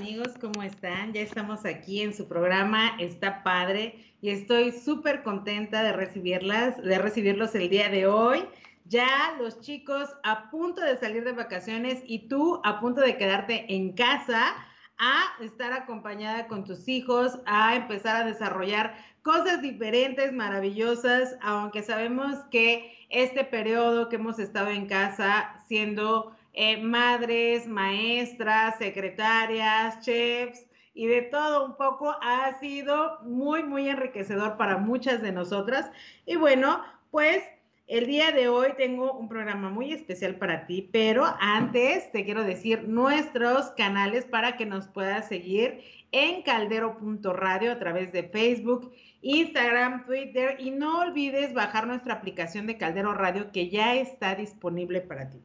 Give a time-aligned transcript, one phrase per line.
[0.00, 0.32] amigos?
[0.40, 1.12] ¿Cómo están?
[1.12, 6.98] Ya estamos aquí en su programa Está Padre y estoy súper contenta de recibirlas, de
[6.98, 8.46] recibirlos el día de hoy.
[8.86, 13.74] Ya los chicos a punto de salir de vacaciones y tú a punto de quedarte
[13.74, 14.54] en casa
[14.96, 22.38] a estar acompañada con tus hijos, a empezar a desarrollar cosas diferentes, maravillosas, aunque sabemos
[22.50, 31.06] que este periodo que hemos estado en casa siendo eh, madres, maestras, secretarias, chefs y
[31.06, 35.90] de todo un poco ha sido muy, muy enriquecedor para muchas de nosotras.
[36.26, 37.42] Y bueno, pues
[37.86, 42.44] el día de hoy tengo un programa muy especial para ti, pero antes te quiero
[42.44, 45.80] decir nuestros canales para que nos puedas seguir
[46.12, 52.78] en caldero.radio a través de Facebook, Instagram, Twitter y no olvides bajar nuestra aplicación de
[52.78, 55.40] Caldero Radio que ya está disponible para ti.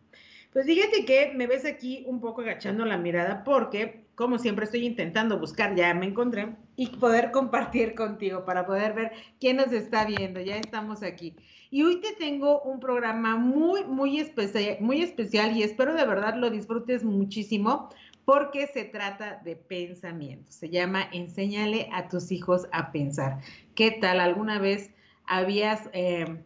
[0.55, 4.85] Pues fíjate que me ves aquí un poco agachando la mirada porque, como siempre, estoy
[4.85, 9.11] intentando buscar, ya me encontré, y poder compartir contigo para poder ver
[9.41, 10.39] quién nos está viendo.
[10.39, 11.35] Ya estamos aquí.
[11.71, 16.35] Y hoy te tengo un programa muy, muy especial, muy especial y espero de verdad
[16.37, 17.89] lo disfrutes muchísimo
[18.23, 20.53] porque se trata de pensamiento.
[20.53, 23.41] Se llama Enséñale a tus hijos a pensar.
[23.75, 24.21] ¿Qué tal?
[24.21, 24.91] ¿Alguna vez
[25.25, 25.89] habías...
[25.91, 26.37] Eh,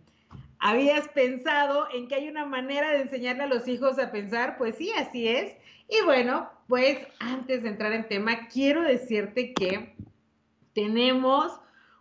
[0.59, 4.57] ¿Habías pensado en que hay una manera de enseñarle a los hijos a pensar?
[4.57, 5.53] Pues sí, así es.
[5.87, 9.95] Y bueno, pues antes de entrar en tema, quiero decirte que
[10.73, 11.59] tenemos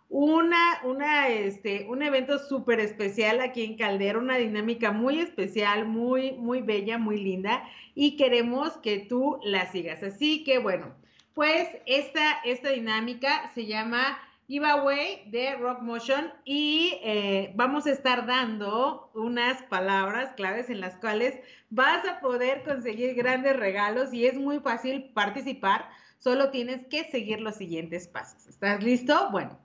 [0.09, 6.33] una, una, este, un evento súper especial aquí en Caldera, una dinámica muy especial, muy,
[6.33, 7.63] muy bella, muy linda,
[7.95, 10.03] y queremos que tú la sigas.
[10.03, 10.93] Así que bueno,
[11.33, 14.19] pues esta, esta dinámica se llama
[14.49, 20.95] giveaway de Rock Motion y eh, vamos a estar dando unas palabras claves en las
[20.95, 21.39] cuales
[21.69, 25.87] vas a poder conseguir grandes regalos y es muy fácil participar,
[26.17, 28.47] solo tienes que seguir los siguientes pasos.
[28.47, 29.29] ¿Estás listo?
[29.29, 29.55] Bueno,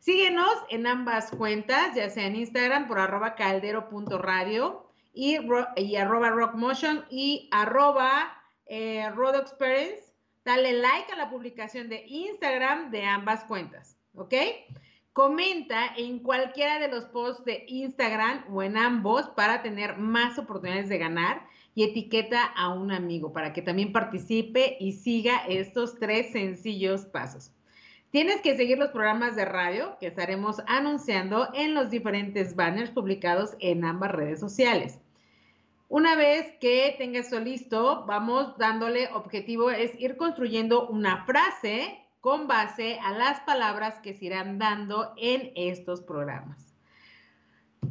[0.00, 5.38] síguenos en ambas cuentas, ya sea en Instagram por arroba caldero.radio y,
[5.76, 8.36] y arroba rockmotion y arroba
[8.66, 9.08] eh,
[9.40, 10.12] Experience.
[10.44, 13.96] Dale like a la publicación de Instagram de ambas cuentas.
[14.16, 14.34] ¿Ok?
[15.12, 20.88] Comenta en cualquiera de los posts de Instagram o en ambos para tener más oportunidades
[20.88, 26.32] de ganar y etiqueta a un amigo para que también participe y siga estos tres
[26.32, 27.52] sencillos pasos.
[28.10, 33.56] Tienes que seguir los programas de radio que estaremos anunciando en los diferentes banners publicados
[33.60, 35.00] en ambas redes sociales.
[35.88, 42.48] Una vez que tengas esto listo, vamos dándole objetivo, es ir construyendo una frase con
[42.48, 46.74] base a las palabras que se irán dando en estos programas.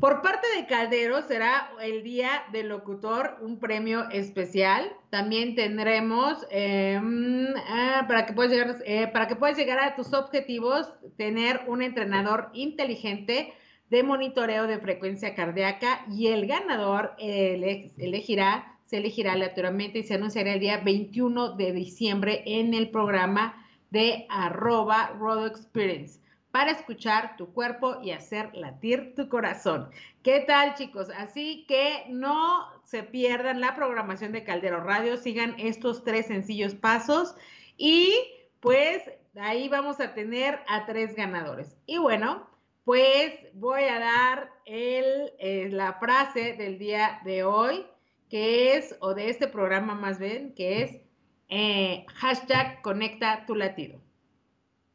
[0.01, 4.91] Por parte de Caldero será el Día del Locutor, un premio especial.
[5.09, 10.11] También tendremos, em, ah, para, que puedas llegar, eh, para que puedas llegar a tus
[10.11, 13.53] objetivos, tener un entrenador inteligente
[13.89, 20.55] de monitoreo de frecuencia cardíaca y el ganador elegirá, se elegirá aleatoriamente y se anunciará
[20.55, 26.19] el día 21 de diciembre en el programa de arroba Rodo Experience
[26.51, 29.89] para escuchar tu cuerpo y hacer latir tu corazón.
[30.23, 31.09] ¿Qué tal chicos?
[31.17, 37.35] Así que no se pierdan la programación de Caldero Radio, sigan estos tres sencillos pasos
[37.75, 38.15] y
[38.61, 39.03] pues
[39.35, 41.75] ahí vamos a tener a tres ganadores.
[41.87, 42.47] Y bueno,
[42.85, 47.85] pues voy a dar el, eh, la frase del día de hoy,
[48.29, 51.01] que es, o de este programa más bien, que es
[51.49, 54.01] eh, hashtag conecta tu latido.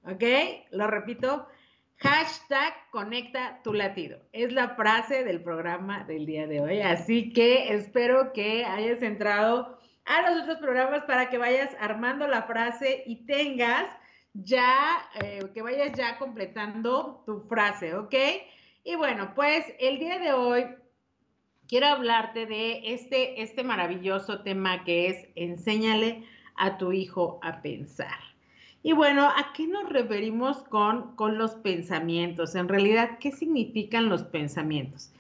[0.05, 0.25] ¿Ok?
[0.71, 1.47] Lo repito.
[1.97, 4.19] Hashtag conecta tu latido.
[4.33, 6.81] Es la frase del programa del día de hoy.
[6.81, 12.45] Así que espero que hayas entrado a los otros programas para que vayas armando la
[12.45, 13.87] frase y tengas
[14.33, 18.15] ya, eh, que vayas ya completando tu frase, ¿ok?
[18.83, 20.67] Y bueno, pues el día de hoy
[21.69, 26.25] quiero hablarte de este, este maravilloso tema que es enséñale
[26.57, 28.19] a tu hijo a pensar.
[28.83, 32.55] Y bueno, ¿a qué nos referimos con, con los pensamientos?
[32.55, 35.13] En realidad, ¿qué significan los pensamientos?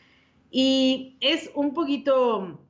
[0.50, 2.60] Y es un poquito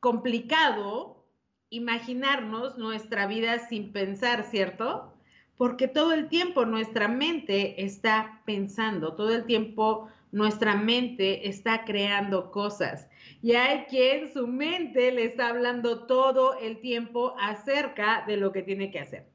[0.00, 1.24] complicado
[1.70, 5.12] imaginarnos nuestra vida sin pensar, ¿cierto?
[5.56, 12.50] Porque todo el tiempo nuestra mente está pensando, todo el tiempo nuestra mente está creando
[12.50, 13.08] cosas
[13.40, 18.62] y hay quien su mente le está hablando todo el tiempo acerca de lo que
[18.62, 19.28] tiene que hacer.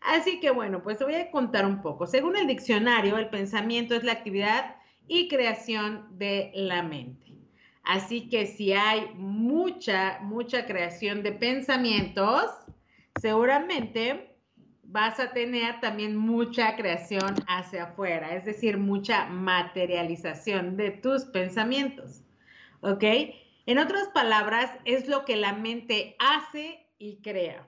[0.00, 2.06] Así que bueno, pues te voy a contar un poco.
[2.06, 4.76] Según el diccionario, el pensamiento es la actividad
[5.06, 7.34] y creación de la mente.
[7.82, 12.46] Así que si hay mucha, mucha creación de pensamientos,
[13.20, 14.35] seguramente
[14.88, 22.22] vas a tener también mucha creación hacia afuera, es decir, mucha materialización de tus pensamientos.
[22.80, 23.04] ¿Ok?
[23.66, 27.66] En otras palabras, es lo que la mente hace y crea.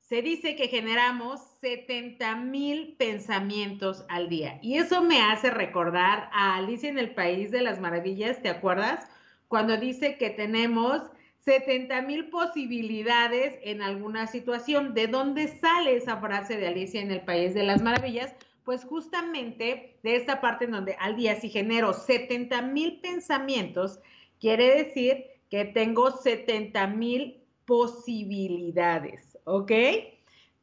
[0.00, 4.60] Se dice que generamos 70 mil pensamientos al día.
[4.62, 9.08] Y eso me hace recordar a Alicia en el País de las Maravillas, ¿te acuerdas?
[9.48, 11.02] Cuando dice que tenemos
[11.46, 14.94] 70 mil posibilidades en alguna situación.
[14.94, 18.34] ¿De dónde sale esa frase de Alicia en el País de las Maravillas?
[18.64, 24.00] Pues justamente de esta parte en donde al día si genero 70 mil pensamientos,
[24.40, 29.70] quiere decir que tengo 70 mil posibilidades, ¿ok?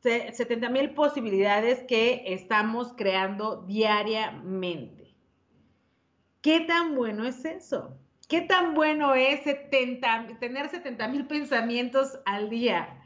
[0.02, 5.16] 70 mil posibilidades que estamos creando diariamente.
[6.42, 7.98] ¿Qué tan bueno es eso?
[8.28, 13.02] ¿Qué tan bueno es tener 70 mil pensamientos al día?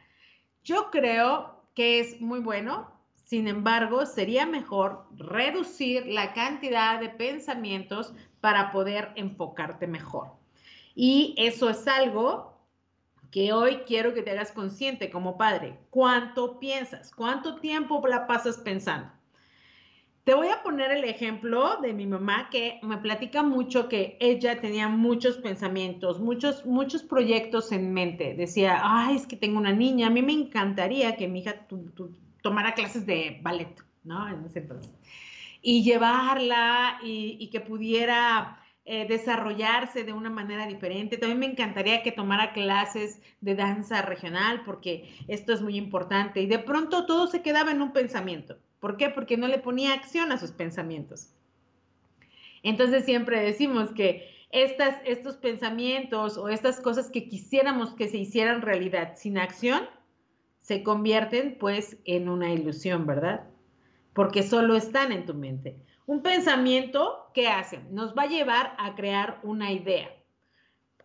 [0.64, 2.92] Yo creo que es muy bueno,
[3.28, 10.32] sin embargo, sería mejor reducir la cantidad de pensamientos para poder enfocarte mejor.
[10.96, 12.58] Y eso es algo
[13.32, 15.78] que hoy quiero que te hagas consciente como padre.
[15.90, 17.12] ¿Cuánto piensas?
[17.12, 19.12] ¿Cuánto tiempo la pasas pensando?
[20.28, 24.60] Te voy a poner el ejemplo de mi mamá que me platica mucho que ella
[24.60, 28.34] tenía muchos pensamientos, muchos, muchos proyectos en mente.
[28.34, 31.66] Decía, ay, es que tengo una niña, a mí me encantaría que mi hija
[32.42, 34.28] tomara clases de ballet, ¿no?
[34.28, 34.92] En ese entonces.
[35.62, 41.16] Y llevarla y, y que pudiera eh, desarrollarse de una manera diferente.
[41.16, 46.42] También me encantaría que tomara clases de danza regional porque esto es muy importante.
[46.42, 48.58] Y de pronto todo se quedaba en un pensamiento.
[48.80, 49.10] ¿Por qué?
[49.10, 51.34] Porque no le ponía acción a sus pensamientos.
[52.64, 58.62] Entonces siempre decimos que estas, estos pensamientos o estas cosas que quisiéramos que se hicieran
[58.62, 59.88] realidad sin acción,
[60.62, 63.48] se convierten pues en una ilusión, ¿verdad?
[64.14, 65.78] Porque solo están en tu mente.
[66.06, 67.80] Un pensamiento, ¿qué hace?
[67.92, 70.10] Nos va a llevar a crear una idea.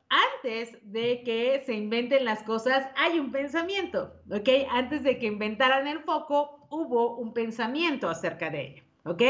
[0.09, 4.49] Antes de que se inventen las cosas, hay un pensamiento, ¿ok?
[4.71, 9.23] Antes de que inventaran el foco, hubo un pensamiento acerca de ella, ¿ok?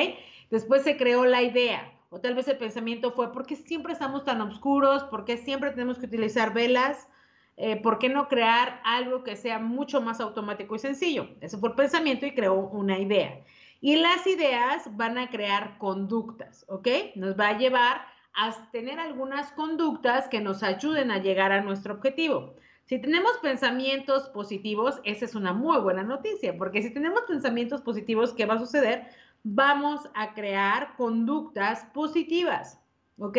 [0.51, 4.25] Después se creó la idea, o tal vez el pensamiento fue, ¿por qué siempre estamos
[4.25, 5.03] tan oscuros?
[5.05, 7.09] ¿Por qué siempre tenemos que utilizar velas?
[7.57, 11.29] Eh, ¿Por qué no crear algo que sea mucho más automático y sencillo?
[11.41, 13.41] Eso fue pensamiento y creó una idea.
[13.81, 16.89] Y las ideas van a crear conductas, ¿ok?
[17.15, 18.03] Nos va a llevar
[18.35, 22.57] a tener algunas conductas que nos ayuden a llegar a nuestro objetivo.
[22.87, 28.33] Si tenemos pensamientos positivos, esa es una muy buena noticia, porque si tenemos pensamientos positivos,
[28.35, 29.07] ¿qué va a suceder?
[29.45, 32.79] Vamos a crear conductas positivas,
[33.19, 33.39] ¿ok?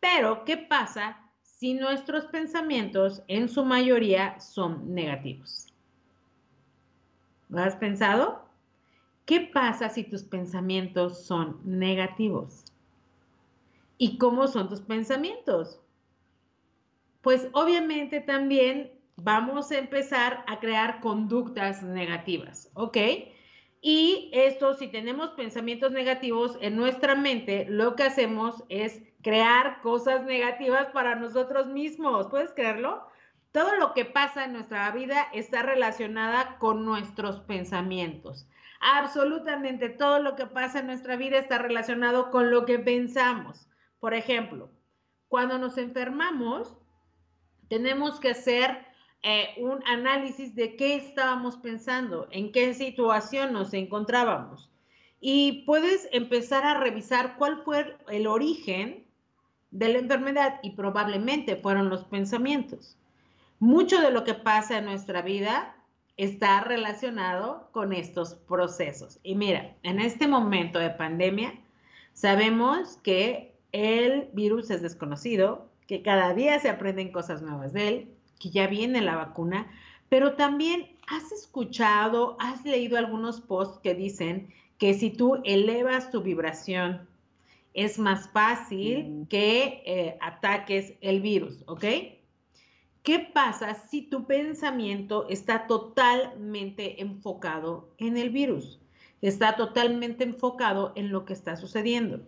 [0.00, 5.72] Pero, ¿qué pasa si nuestros pensamientos en su mayoría son negativos?
[7.48, 8.44] ¿Lo has pensado?
[9.26, 12.64] ¿Qué pasa si tus pensamientos son negativos?
[13.96, 15.80] ¿Y cómo son tus pensamientos?
[17.24, 22.98] Pues obviamente también vamos a empezar a crear conductas negativas, ¿ok?
[23.80, 30.24] Y esto, si tenemos pensamientos negativos en nuestra mente, lo que hacemos es crear cosas
[30.24, 32.26] negativas para nosotros mismos.
[32.26, 33.06] ¿Puedes creerlo?
[33.52, 38.46] Todo lo que pasa en nuestra vida está relacionada con nuestros pensamientos.
[38.80, 43.66] Absolutamente todo lo que pasa en nuestra vida está relacionado con lo que pensamos.
[43.98, 44.70] Por ejemplo,
[45.28, 46.76] cuando nos enfermamos,
[47.74, 48.86] tenemos que hacer
[49.24, 54.70] eh, un análisis de qué estábamos pensando, en qué situación nos encontrábamos.
[55.20, 59.04] Y puedes empezar a revisar cuál fue el origen
[59.72, 62.96] de la enfermedad y probablemente fueron los pensamientos.
[63.58, 65.74] Mucho de lo que pasa en nuestra vida
[66.16, 69.18] está relacionado con estos procesos.
[69.24, 71.60] Y mira, en este momento de pandemia,
[72.12, 78.14] sabemos que el virus es desconocido, que cada día se aprenden cosas nuevas de él,
[78.38, 79.70] que ya viene la vacuna,
[80.08, 86.22] pero también has escuchado, has leído algunos posts que dicen que si tú elevas tu
[86.22, 87.08] vibración,
[87.74, 91.84] es más fácil que eh, ataques el virus, ¿ok?
[93.02, 98.80] ¿Qué pasa si tu pensamiento está totalmente enfocado en el virus?
[99.20, 102.20] Está totalmente enfocado en lo que está sucediendo.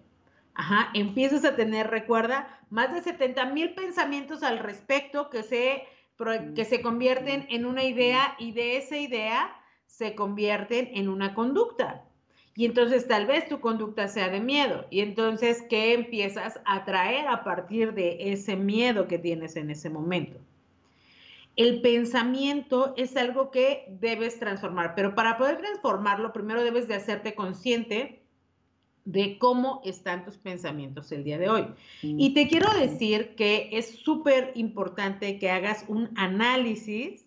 [0.54, 5.85] Ajá, empiezas a tener, recuerda, más de 70 mil pensamientos al respecto que se,
[6.54, 9.54] que se convierten en una idea y de esa idea
[9.87, 12.04] se convierten en una conducta.
[12.54, 14.87] Y entonces tal vez tu conducta sea de miedo.
[14.90, 19.90] Y entonces, ¿qué empiezas a traer a partir de ese miedo que tienes en ese
[19.90, 20.40] momento?
[21.56, 27.35] el pensamiento es algo que debes transformar, pero para poder transformarlo, primero debes de hacerte
[27.35, 28.25] consciente
[29.06, 31.62] de cómo están tus pensamientos el día de hoy.
[32.02, 32.20] Mm.
[32.20, 37.25] Y te quiero decir que es súper importante que hagas un análisis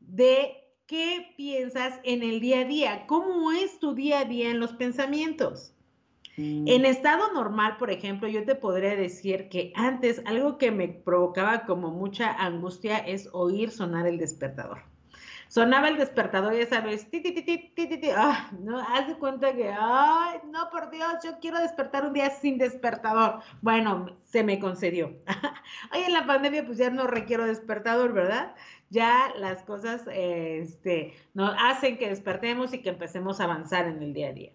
[0.00, 0.56] de
[0.86, 4.72] qué piensas en el día a día, cómo es tu día a día en los
[4.72, 5.72] pensamientos.
[6.36, 6.66] Mm.
[6.66, 11.64] En estado normal, por ejemplo, yo te podría decir que antes algo que me provocaba
[11.64, 14.93] como mucha angustia es oír sonar el despertador.
[15.54, 19.70] Sonaba el despertador, ti, ti, ti, ti, ti, ti, ah, no, haz de cuenta que,
[19.70, 23.38] ay, no, por Dios, yo quiero despertar un día sin despertador.
[23.62, 25.14] Bueno, se me concedió.
[25.94, 28.56] Hoy en la pandemia, pues ya no requiero despertador, ¿verdad?
[28.90, 34.12] Ya las cosas, este, nos hacen que despertemos y que empecemos a avanzar en el
[34.12, 34.52] día a día.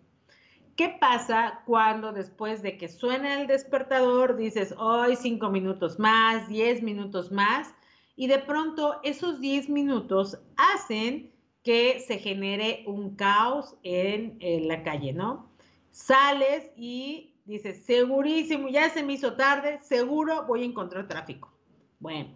[0.76, 6.84] ¿Qué pasa cuando después de que suena el despertador dices, hoy cinco minutos más, diez
[6.84, 7.74] minutos más,
[8.20, 11.32] y de pronto esos diez minutos hacen
[11.64, 15.50] que se genere un caos en, la calle, ¿no?
[15.90, 21.50] Sales y dices, segurísimo, ya se me hizo tarde, seguro voy a encontrar tráfico.
[21.98, 22.32] Bueno,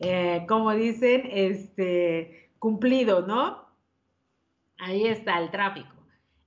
[0.00, 3.68] eh, como dicen, este, cumplido, ¿no?
[4.78, 5.94] Ahí está el tráfico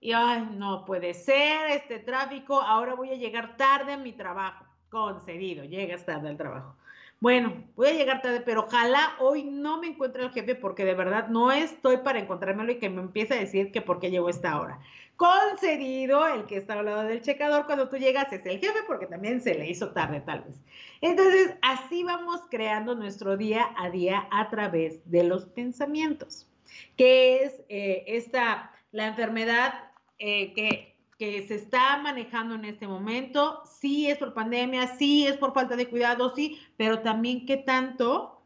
[0.01, 4.65] y ay, no puede ser este tráfico, ahora voy a llegar tarde a mi trabajo.
[4.89, 6.75] Concedido, llegas tarde al trabajo.
[7.22, 10.96] Bueno, voy a llegar tarde, pero ojalá hoy no me encuentre el jefe porque de
[10.96, 14.28] verdad no estoy para encontrármelo y que me empiece a decir que por qué llegó
[14.28, 14.80] esta hora.
[15.18, 19.06] Concedido, el que está al lado del checador cuando tú llegas es el jefe porque
[19.06, 20.60] también se le hizo tarde tal vez.
[21.01, 26.50] Entonces, así vamos creando nuestro día a día a través de los pensamientos,
[26.98, 30.90] que es eh, esta, la enfermedad eh, que,
[31.22, 35.75] que se está manejando en este momento, sí es por pandemia, sí es por falta
[35.75, 38.42] de cuidado, sí, pero también qué tanto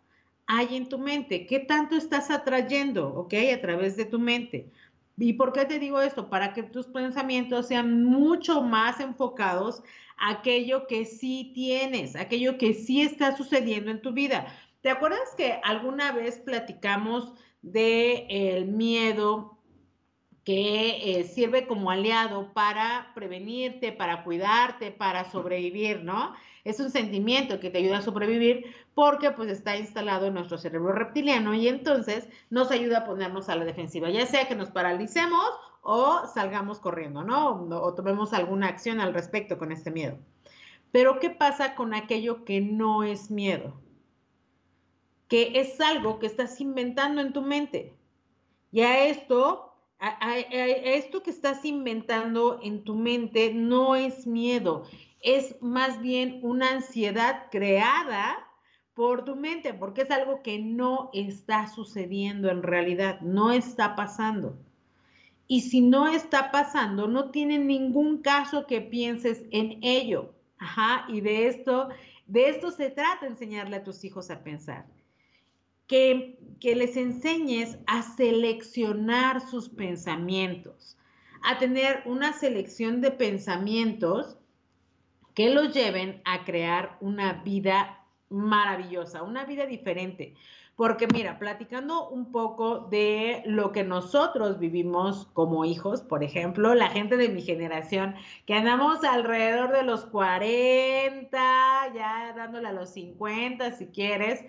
[0.46, 3.34] hay en tu mente, qué tanto estás atrayendo, ¿ok?
[3.54, 4.70] A través de tu mente.
[5.18, 6.30] ¿Y por qué te digo esto?
[6.30, 9.82] Para que tus pensamientos sean mucho más enfocados
[10.18, 14.48] a aquello que sí tienes, aquello que sí está sucediendo en tu vida.
[14.82, 19.55] ¿Te acuerdas que alguna vez platicamos de el miedo
[20.46, 26.36] que eh, sirve como aliado para prevenirte, para cuidarte, para sobrevivir, ¿no?
[26.64, 30.94] Es un sentimiento que te ayuda a sobrevivir porque pues está instalado en nuestro cerebro
[30.94, 35.44] reptiliano y entonces nos ayuda a ponernos a la defensiva, ya sea que nos paralicemos
[35.82, 37.50] o salgamos corriendo, ¿no?
[37.52, 40.18] O, tomemos alguna acción al respecto con este miedo.
[40.92, 43.74] Pero ¿qué pasa con aquello que no es miedo?
[45.28, 47.96] Que es algo que estás inventando en tu mente.
[48.72, 49.65] Y a esto
[50.00, 54.84] esto que estás inventando en tu mente no es miedo,
[55.22, 58.38] es más bien una ansiedad creada
[58.94, 64.58] por tu mente, porque es algo que no está sucediendo en realidad, no está pasando.
[65.48, 70.34] Y si no está pasando, no tiene ningún caso que pienses en ello.
[70.58, 71.90] Ajá, y de esto,
[72.26, 74.86] de esto se trata enseñarle a tus hijos a pensar
[75.88, 80.98] que, les enseñes a seleccionar sus pensamientos,
[81.44, 84.38] a tener una selección de pensamientos
[85.36, 90.34] que los lleven a crear una vida maravillosa, una vida diferente.
[90.76, 96.90] Porque mira, platicando un poco de lo que nosotros vivimos como hijos, por ejemplo, la
[96.90, 98.16] gente de mi generación,
[98.46, 101.38] que andamos alrededor de los 40,
[101.94, 104.44] ya dándole a los 50 si quieres,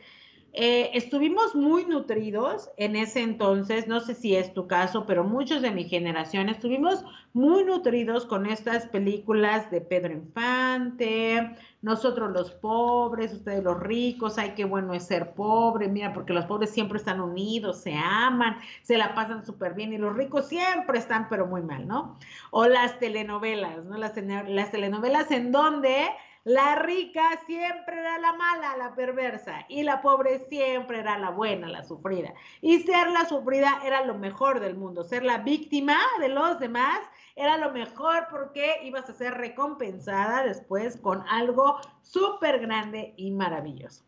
[0.59, 5.61] eh, estuvimos muy nutridos en ese entonces, no sé si es tu caso, pero muchos
[5.61, 13.35] de mi generación estuvimos muy nutridos con estas películas de Pedro Infante, nosotros los pobres,
[13.35, 17.21] ustedes los ricos, ay, qué bueno es ser pobre, mira, porque los pobres siempre están
[17.21, 21.61] unidos, se aman, se la pasan súper bien y los ricos siempre están pero muy
[21.61, 22.19] mal, ¿no?
[22.51, 23.99] O las telenovelas, ¿no?
[23.99, 26.07] Las, las telenovelas en donde
[26.47, 31.67] la rica siempre era la mala, la perversa, y la pobre siempre era la buena,
[31.67, 32.35] la sufrida.
[32.61, 35.03] Y ser la sufrida era lo mejor del mundo.
[35.03, 37.01] Ser la víctima de los demás
[37.35, 44.05] era lo mejor porque ibas a ser recompensada después con algo súper grande y maravilloso.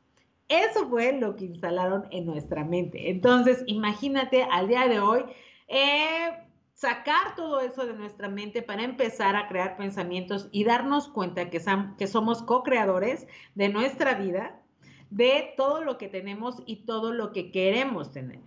[0.46, 3.10] Eso fue lo que instalaron en nuestra mente.
[3.10, 5.24] Entonces, imagínate al día de hoy.
[5.66, 6.47] Eh,
[6.78, 11.58] sacar todo eso de nuestra mente para empezar a crear pensamientos y darnos cuenta que,
[12.06, 14.62] somos co-creadores de nuestra vida,
[15.10, 18.38] de todo lo que tenemos y todo lo que queremos tener.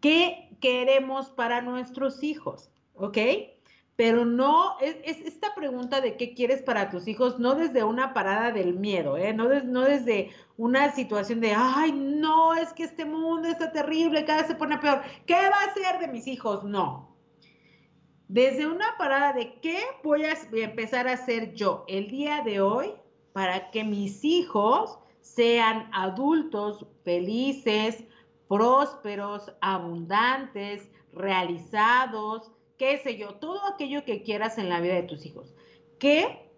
[0.00, 2.70] ¿Qué queremos para nuestros hijos?
[2.94, 3.18] ¿Ok?
[3.96, 4.96] pero no, es,
[5.26, 9.34] esta pregunta de qué quieres para tus hijos, no desde una parada del miedo, ¿eh?
[9.34, 14.42] no, no desde una situación de, ay, no, es que este mundo está terrible, cada
[14.42, 16.62] vez se pone peor, ¿qué va a ser de mis hijos?
[16.62, 17.17] No.
[18.28, 22.92] Desde una parada de qué voy a empezar a hacer yo el día de hoy
[23.32, 28.04] para que mis hijos sean adultos felices,
[28.46, 35.24] prósperos, abundantes, realizados, qué sé yo, todo aquello que quieras en la vida de tus
[35.24, 35.54] hijos.
[35.98, 36.50] ¿Qué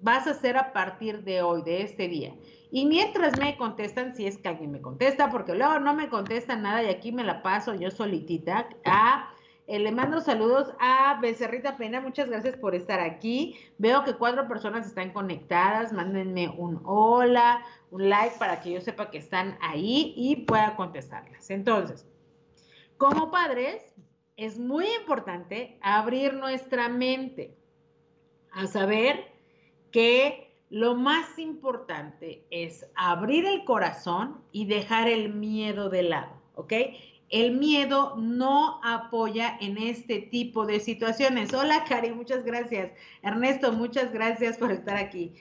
[0.00, 2.34] vas a hacer a partir de hoy, de este día?
[2.70, 6.62] Y mientras me contestan, si es que alguien me contesta, porque luego no me contestan
[6.62, 9.32] nada y aquí me la paso yo solitita, a,
[9.66, 13.56] eh, le mando saludos a Becerrita Pena, muchas gracias por estar aquí.
[13.78, 19.10] Veo que cuatro personas están conectadas, mándenme un hola, un like para que yo sepa
[19.10, 21.50] que están ahí y pueda contestarlas.
[21.50, 22.06] Entonces,
[22.96, 23.82] como padres,
[24.36, 27.56] es muy importante abrir nuestra mente
[28.52, 29.32] a saber
[29.90, 36.72] que lo más importante es abrir el corazón y dejar el miedo de lado, ¿ok?
[37.28, 41.52] El miedo no apoya en este tipo de situaciones.
[41.52, 42.92] Hola, Cari, muchas gracias.
[43.22, 45.34] Ernesto, muchas gracias por estar aquí.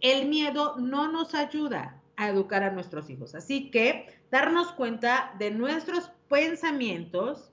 [0.00, 3.34] El miedo no nos ayuda a educar a nuestros hijos.
[3.34, 7.52] Así que darnos cuenta de nuestros pensamientos,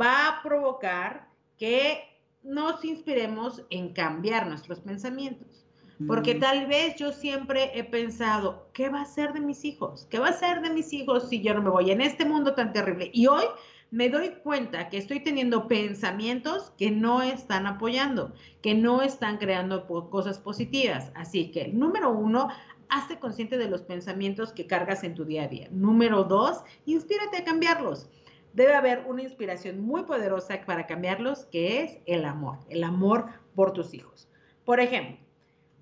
[0.00, 1.28] va a provocar
[1.58, 2.02] que
[2.42, 5.63] nos inspiremos en cambiar nuestros pensamientos.
[6.06, 6.40] Porque mm.
[6.40, 10.06] tal vez yo siempre he pensado, ¿qué va a ser de mis hijos?
[10.10, 12.54] ¿Qué va a ser de mis hijos si yo no me voy en este mundo
[12.54, 13.10] tan terrible?
[13.12, 13.44] Y hoy
[13.90, 19.86] me doy cuenta que estoy teniendo pensamientos que no están apoyando, que no están creando
[19.86, 21.12] cosas positivas.
[21.14, 22.48] Así que, número uno,
[22.88, 25.68] hazte consciente de los pensamientos que cargas en tu día a día.
[25.70, 28.08] Número dos, inspírate a cambiarlos
[28.54, 33.72] debe haber una inspiración muy poderosa para cambiarlos, que es el amor, el amor por
[33.72, 34.28] tus hijos.
[34.64, 35.23] Por ejemplo,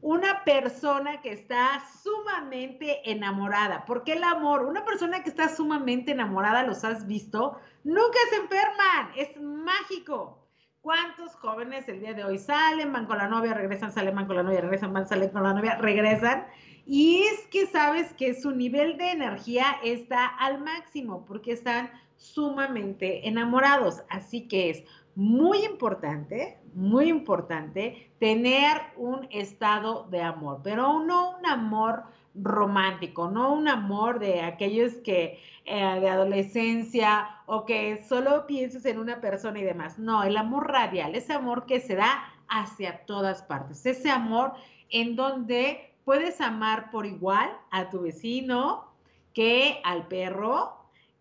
[0.03, 3.85] una persona que está sumamente enamorada.
[3.85, 4.67] ¿Por qué el amor?
[4.67, 10.45] Una persona que está sumamente enamorada, los has visto, nunca se enferman, es mágico.
[10.81, 14.35] ¿Cuántos jóvenes el día de hoy salen, van con la novia, regresan, salen, van con
[14.35, 16.49] la novia, regresan, van, salen con la novia, regresan?
[16.85, 23.29] Y es que sabes que su nivel de energía está al máximo porque están sumamente
[23.29, 24.03] enamorados.
[24.09, 31.47] Así que es muy importante, muy importante tener un estado de amor, pero no un
[31.47, 38.85] amor romántico, no un amor de aquellos que eh, de adolescencia o que solo pienses
[38.87, 39.99] en una persona y demás.
[39.99, 44.55] No, el amor radial, ese amor que se da hacia todas partes, ese amor
[44.91, 48.93] en donde puedes amar por igual a tu vecino
[49.35, 50.77] que al perro,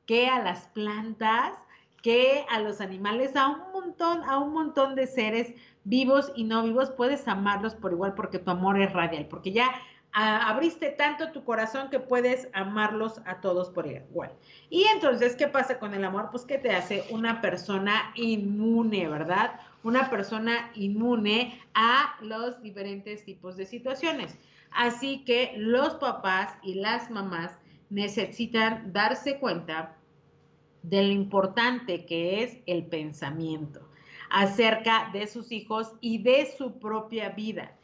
[0.06, 1.54] que a las plantas,
[2.02, 6.64] que a los animales, a un montón, a un montón de seres vivos y no
[6.64, 9.72] vivos, puedes amarlos por igual porque tu amor es radial, porque ya
[10.14, 14.34] abriste tanto tu corazón que puedes amarlos a todos por igual.
[14.70, 16.30] Y entonces, ¿qué pasa con el amor?
[16.32, 19.60] Pues que te hace una persona inmune, ¿verdad?
[19.84, 24.38] Una persona inmune a los diferentes tipos de situaciones.
[24.72, 27.54] Así que los papás y las mamás
[27.90, 29.96] necesitan darse cuenta
[30.84, 33.88] de lo importante que es el pensamiento
[34.30, 37.76] acerca de sus hijos y de su propia vida.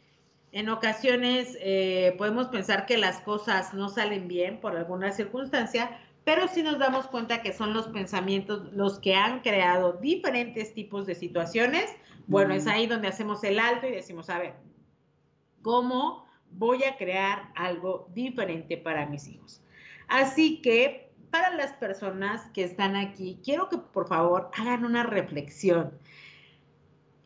[0.50, 6.48] En ocasiones eh, podemos pensar que las cosas no salen bien por alguna circunstancia, pero
[6.48, 11.14] si nos damos cuenta que son los pensamientos los que han creado diferentes tipos de
[11.14, 11.90] situaciones,
[12.26, 14.54] bueno, es ahí donde hacemos el alto y decimos, a ver,
[15.62, 19.62] ¿cómo voy a crear algo diferente para mis hijos?
[20.08, 25.98] Así que para las personas que están aquí, quiero que por favor hagan una reflexión.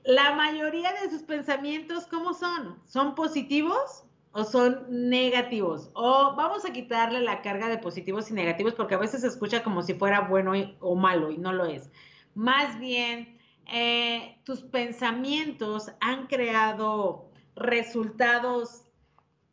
[0.04, 2.80] La mayoría de sus pensamientos, ¿cómo son?
[2.86, 5.90] ¿Son positivos o son negativos?
[5.94, 9.62] O vamos a quitarle la carga de positivos y negativos porque a veces se escucha
[9.62, 11.90] como si fuera bueno o malo y no lo es.
[12.34, 13.38] Más bien,
[13.72, 18.84] eh, tus pensamientos han creado resultados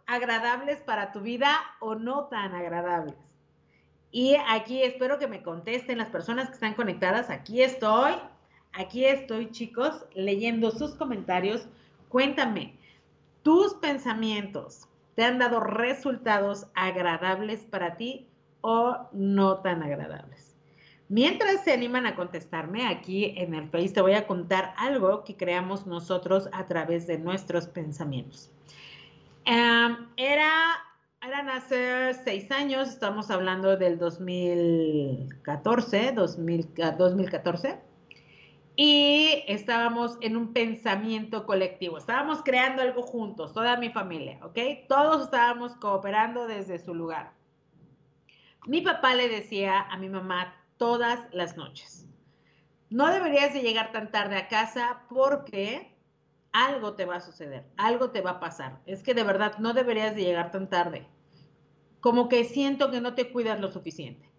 [0.07, 3.28] agradables para tu vida o no tan agradables.
[4.11, 7.29] Y aquí espero que me contesten las personas que están conectadas.
[7.29, 8.13] Aquí estoy,
[8.73, 11.67] aquí estoy chicos, leyendo sus comentarios.
[12.09, 12.75] Cuéntame,
[13.43, 18.27] ¿tus pensamientos te han dado resultados agradables para ti
[18.61, 20.55] o no tan agradables?
[21.07, 25.35] Mientras se animan a contestarme, aquí en el Face te voy a contar algo que
[25.35, 28.51] creamos nosotros a través de nuestros pensamientos.
[29.45, 30.88] era
[31.21, 37.81] eran hace seis años, estamos hablando del 2014, 2014.
[38.75, 41.97] y estábamos en un pensamiento colectivo.
[41.97, 44.57] Estábamos creando algo juntos, toda mi familia, ¿ok?
[44.87, 47.33] Todos estábamos cooperando desde su lugar.
[48.65, 52.07] Mi papá le decía a mi mamá todas las noches,
[52.89, 55.98] no deberías de llegar tan tarde a casa porque
[56.51, 58.79] algo te va a suceder, algo te va a pasar.
[58.85, 61.07] Es que de verdad no deberías de llegar tan tarde.
[61.99, 64.29] Como que siento que no te cuidas lo suficiente.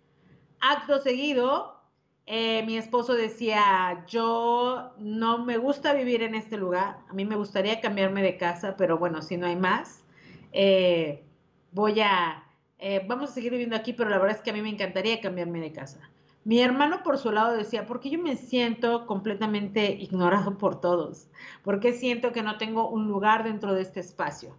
[0.60, 1.80] Acto seguido,
[2.26, 7.36] eh, mi esposo decía, yo no me gusta vivir en este lugar, a mí me
[7.36, 10.04] gustaría cambiarme de casa, pero bueno, si no hay más,
[10.52, 11.24] eh,
[11.72, 12.44] voy a,
[12.78, 15.20] eh, vamos a seguir viviendo aquí, pero la verdad es que a mí me encantaría
[15.20, 16.09] cambiarme de casa.
[16.42, 21.28] Mi hermano por su lado decía, porque yo me siento completamente ignorado por todos,
[21.62, 24.56] porque siento que no tengo un lugar dentro de este espacio.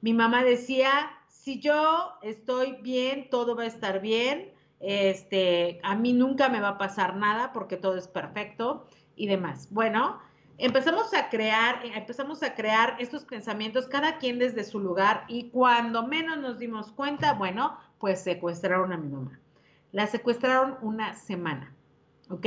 [0.00, 6.12] Mi mamá decía, si yo estoy bien, todo va a estar bien, este, a mí
[6.12, 9.68] nunca me va a pasar nada porque todo es perfecto y demás.
[9.70, 10.20] Bueno,
[10.56, 16.06] empezamos a crear, empezamos a crear estos pensamientos, cada quien desde su lugar y cuando
[16.06, 19.40] menos nos dimos cuenta, bueno, pues secuestraron a mi mamá.
[19.94, 21.72] La secuestraron una semana,
[22.28, 22.46] ¿ok?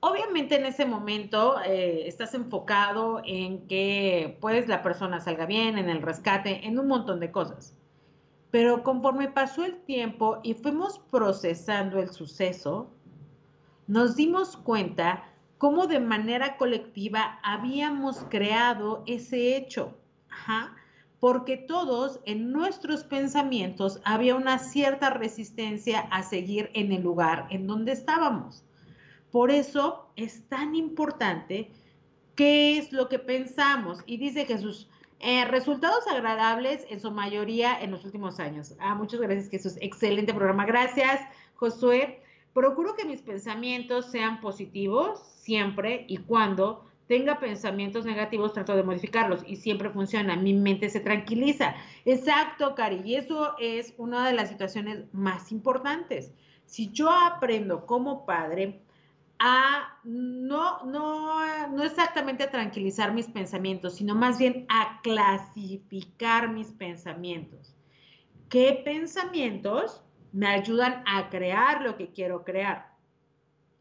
[0.00, 5.88] Obviamente en ese momento eh, estás enfocado en que pues la persona salga bien, en
[5.88, 7.74] el rescate, en un montón de cosas.
[8.50, 12.90] Pero conforme pasó el tiempo y fuimos procesando el suceso,
[13.86, 15.24] nos dimos cuenta
[15.56, 19.96] cómo de manera colectiva habíamos creado ese hecho.
[21.20, 27.66] Porque todos en nuestros pensamientos había una cierta resistencia a seguir en el lugar en
[27.66, 28.64] donde estábamos.
[29.30, 31.70] Por eso es tan importante
[32.34, 34.00] qué es lo que pensamos.
[34.06, 34.88] Y dice Jesús,
[35.20, 38.74] eh, resultados agradables en su mayoría en los últimos años.
[38.78, 39.76] Ah, muchas gracias, Jesús.
[39.80, 40.64] Excelente programa.
[40.64, 41.20] Gracias,
[41.56, 42.22] Josué.
[42.52, 49.42] Procuro que mis pensamientos sean positivos siempre y cuando tenga pensamientos negativos, trato de modificarlos
[49.46, 50.36] y siempre funciona.
[50.36, 51.74] Mi mente se tranquiliza.
[52.04, 53.00] Exacto, Cari.
[53.04, 56.32] Y eso es una de las situaciones más importantes.
[56.66, 58.82] Si yo aprendo como padre
[59.38, 66.72] a no, no, no exactamente a tranquilizar mis pensamientos, sino más bien a clasificar mis
[66.72, 67.74] pensamientos.
[68.50, 72.92] ¿Qué pensamientos me ayudan a crear lo que quiero crear?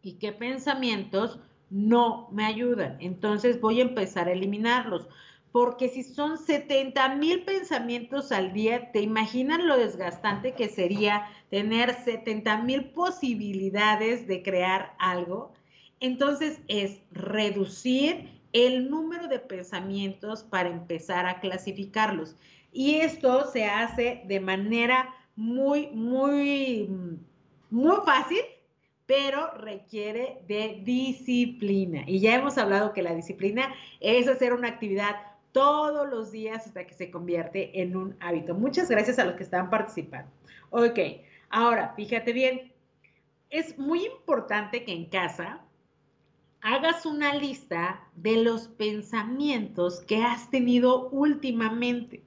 [0.02, 2.98] ¿Y qué pensamientos no me ayudan?
[3.00, 5.08] Entonces voy a empezar a eliminarlos.
[5.52, 11.94] Porque si son 70 mil pensamientos al día, ¿te imaginan lo desgastante que sería tener
[11.94, 15.54] 70 mil posibilidades de crear algo?
[16.00, 22.36] Entonces es reducir el número de pensamientos para empezar a clasificarlos.
[22.72, 26.90] Y esto se hace de manera muy, muy,
[27.70, 28.40] muy fácil,
[29.08, 32.04] pero requiere de disciplina.
[32.06, 35.16] Y ya hemos hablado que la disciplina es hacer una actividad
[35.54, 38.54] todos los días hasta que se convierte en un hábito.
[38.54, 40.30] Muchas gracias a los que están participando.
[40.70, 41.00] Ok,
[41.50, 42.74] ahora fíjate bien,
[43.50, 45.62] es muy importante que en casa
[46.62, 52.24] hagas una lista de los pensamientos que has tenido últimamente.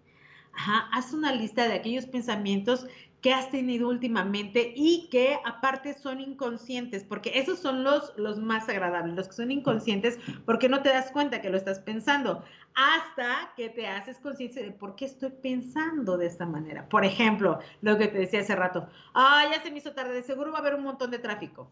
[0.52, 2.86] Ajá, haz una lista de aquellos pensamientos
[3.20, 8.68] que has tenido últimamente y que aparte son inconscientes, porque esos son los, los más
[8.68, 12.42] agradables, los que son inconscientes, porque no te das cuenta que lo estás pensando,
[12.74, 16.88] hasta que te haces consciente de por qué estoy pensando de esta manera.
[16.88, 20.22] Por ejemplo, lo que te decía hace rato, ah, ya se me hizo tarde, de
[20.22, 21.70] seguro va a haber un montón de tráfico.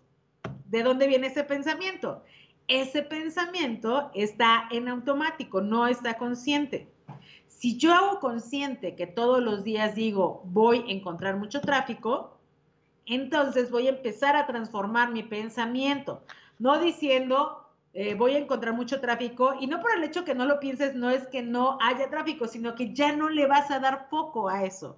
[0.66, 2.22] ¿De dónde viene ese pensamiento?
[2.66, 6.88] Ese pensamiento está en automático, no está consciente.
[7.59, 12.38] Si yo hago consciente que todos los días digo voy a encontrar mucho tráfico,
[13.05, 16.23] entonces voy a empezar a transformar mi pensamiento,
[16.61, 20.44] no diciendo eh, voy a encontrar mucho tráfico y no por el hecho que no
[20.44, 23.81] lo pienses, no es que no haya tráfico, sino que ya no le vas a
[23.81, 24.97] dar foco a eso,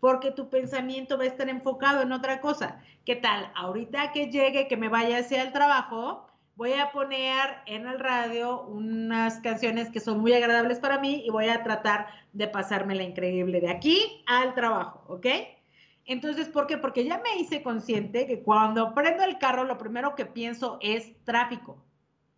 [0.00, 2.80] porque tu pensamiento va a estar enfocado en otra cosa.
[3.04, 3.52] ¿Qué tal?
[3.54, 6.26] Ahorita que llegue, que me vaya hacia el trabajo,
[6.58, 11.30] voy a poner en el radio unas canciones que son muy agradables para mí y
[11.30, 15.26] voy a tratar de pasarme la increíble de aquí al trabajo, ¿ok?
[16.04, 16.76] Entonces, ¿por qué?
[16.76, 21.14] Porque ya me hice consciente que cuando prendo el carro, lo primero que pienso es
[21.22, 21.80] tráfico,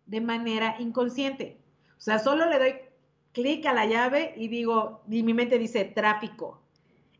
[0.05, 1.59] de manera inconsciente.
[1.97, 2.75] O sea, solo le doy
[3.31, 6.61] clic a la llave y digo, y mi mente dice tráfico.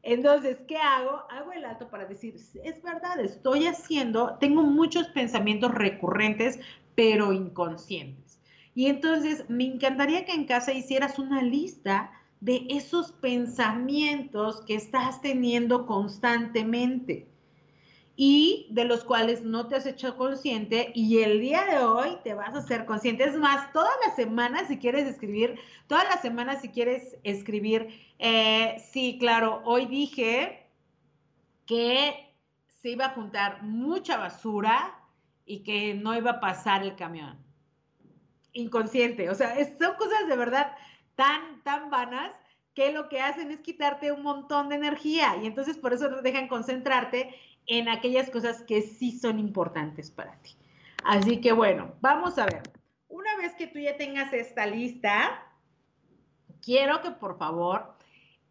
[0.03, 1.23] Entonces, ¿qué hago?
[1.29, 6.59] Hago el alto para decir, es verdad, estoy haciendo, tengo muchos pensamientos recurrentes,
[6.95, 8.39] pero inconscientes.
[8.75, 15.21] Y entonces, me encantaría que en casa hicieras una lista de esos pensamientos que estás
[15.21, 17.27] teniendo constantemente.
[18.15, 22.33] y de los cuales no te has hecho consciente y el día de hoy te
[22.33, 23.23] vas a hacer consciente.
[23.23, 28.75] Es más, todas las semanas si quieres escribir, todas las semanas si quieres escribir, eh,
[28.91, 30.67] sí, claro, hoy dije
[31.65, 32.35] que
[32.81, 35.00] se iba a juntar mucha basura
[35.51, 37.37] y que no iba a pasar el camión.
[38.53, 40.73] Inconsciente, o sea, son cosas de verdad
[41.15, 42.31] tan, tan vanas
[42.73, 46.21] que lo que hacen es quitarte un montón de energía y entonces por eso te
[46.21, 47.35] dejan concentrarte
[47.67, 50.51] en aquellas cosas que sí son importantes para ti.
[51.03, 52.61] Así que bueno, vamos a ver.
[53.09, 55.43] Una vez que tú ya tengas esta lista,
[56.61, 57.97] quiero que por favor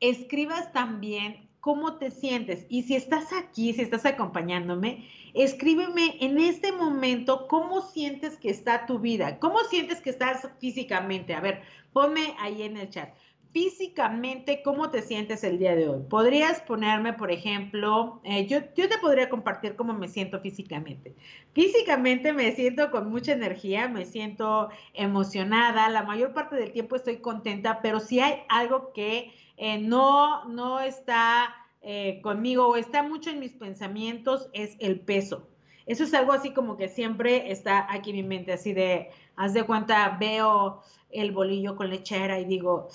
[0.01, 2.67] escribas también cómo te sientes.
[2.69, 8.87] Y si estás aquí, si estás acompañándome, escríbeme en este momento cómo sientes que está
[8.87, 11.35] tu vida, cómo sientes que estás físicamente.
[11.35, 13.11] A ver, ponme ahí en el chat
[13.53, 16.03] físicamente, ¿cómo te sientes el día de hoy?
[16.09, 21.15] Podrías ponerme, por ejemplo, eh, yo, yo te podría compartir cómo me siento físicamente.
[21.53, 27.17] Físicamente me siento con mucha energía, me siento emocionada, la mayor parte del tiempo estoy
[27.17, 33.31] contenta, pero si hay algo que eh, no, no está eh, conmigo o está mucho
[33.31, 35.49] en mis pensamientos, es el peso.
[35.87, 39.55] Eso es algo así como que siempre está aquí en mi mente, así de, haz
[39.55, 42.89] de cuenta, veo el bolillo con lechera y digo,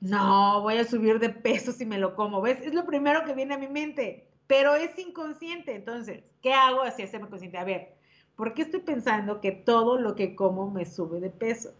[0.00, 2.60] no, voy a subir de peso si me lo como, ¿ves?
[2.62, 5.74] Es lo primero que viene a mi mente, pero es inconsciente.
[5.74, 7.58] Entonces, ¿qué hago así hacerme consciente?
[7.58, 7.94] A ver,
[8.36, 11.70] ¿por qué estoy pensando que todo lo que como me sube de peso?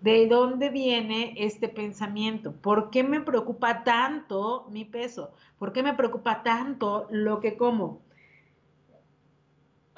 [0.00, 2.52] ¿De dónde viene este pensamiento?
[2.52, 5.32] ¿Por qué me preocupa tanto mi peso?
[5.58, 8.00] ¿Por qué me preocupa tanto lo que como?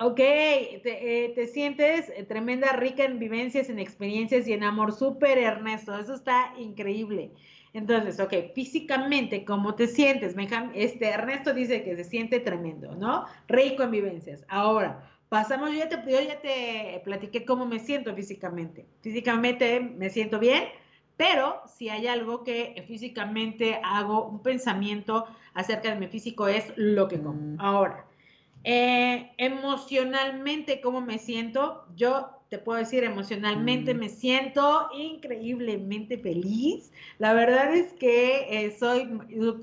[0.04, 4.92] Ok, te, eh, te sientes tremenda, rica en vivencias, en experiencias y en amor.
[4.92, 7.30] Súper, Ernesto, eso está increíble.
[7.72, 10.34] Entonces, ok, físicamente, ¿cómo te sientes?
[10.74, 13.26] Este, Ernesto dice que se siente tremendo, ¿no?
[13.48, 14.44] Rico en vivencias.
[14.48, 18.84] Ahora, pasamos, yo ya, te, yo ya te platiqué cómo me siento físicamente.
[19.00, 20.64] Físicamente me siento bien,
[21.16, 27.08] pero si hay algo que físicamente hago, un pensamiento acerca de mi físico es lo
[27.08, 27.54] que como.
[27.54, 27.60] Mm.
[27.60, 28.04] Ahora,
[28.64, 31.85] eh, emocionalmente, ¿cómo me siento?
[31.96, 33.98] Yo te puedo decir, emocionalmente mm.
[33.98, 36.92] me siento increíblemente feliz.
[37.18, 39.09] La verdad es que eh, soy,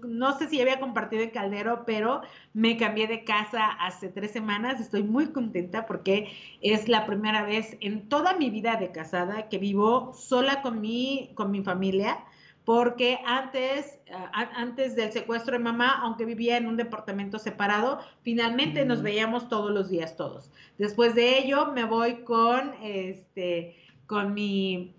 [0.08, 2.22] no sé si había compartido en Caldero, pero
[2.54, 4.82] me cambié de casa hace tres semanas.
[4.82, 6.32] Estoy muy contenta porque
[6.62, 11.30] es la primera vez en toda mi vida de casada que vivo sola con mi,
[11.36, 12.26] con mi familia
[12.70, 13.98] porque antes,
[14.32, 19.72] antes del secuestro de mamá, aunque vivía en un departamento separado, finalmente nos veíamos todos
[19.72, 20.52] los días todos.
[20.78, 24.94] Después de ello me voy con, este, con, mi,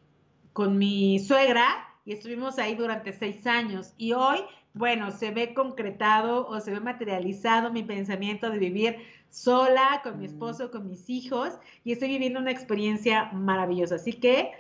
[0.53, 1.65] con mi suegra
[2.05, 3.95] y estuvimos ahí durante seis años.
[3.97, 4.39] Y hoy,
[4.75, 8.97] bueno, se ve concretado o se ve materializado mi pensamiento de vivir
[9.29, 11.51] sola, con mi esposo, con mis hijos,
[11.85, 13.95] y estoy viviendo una experiencia maravillosa.
[13.95, 14.51] Así que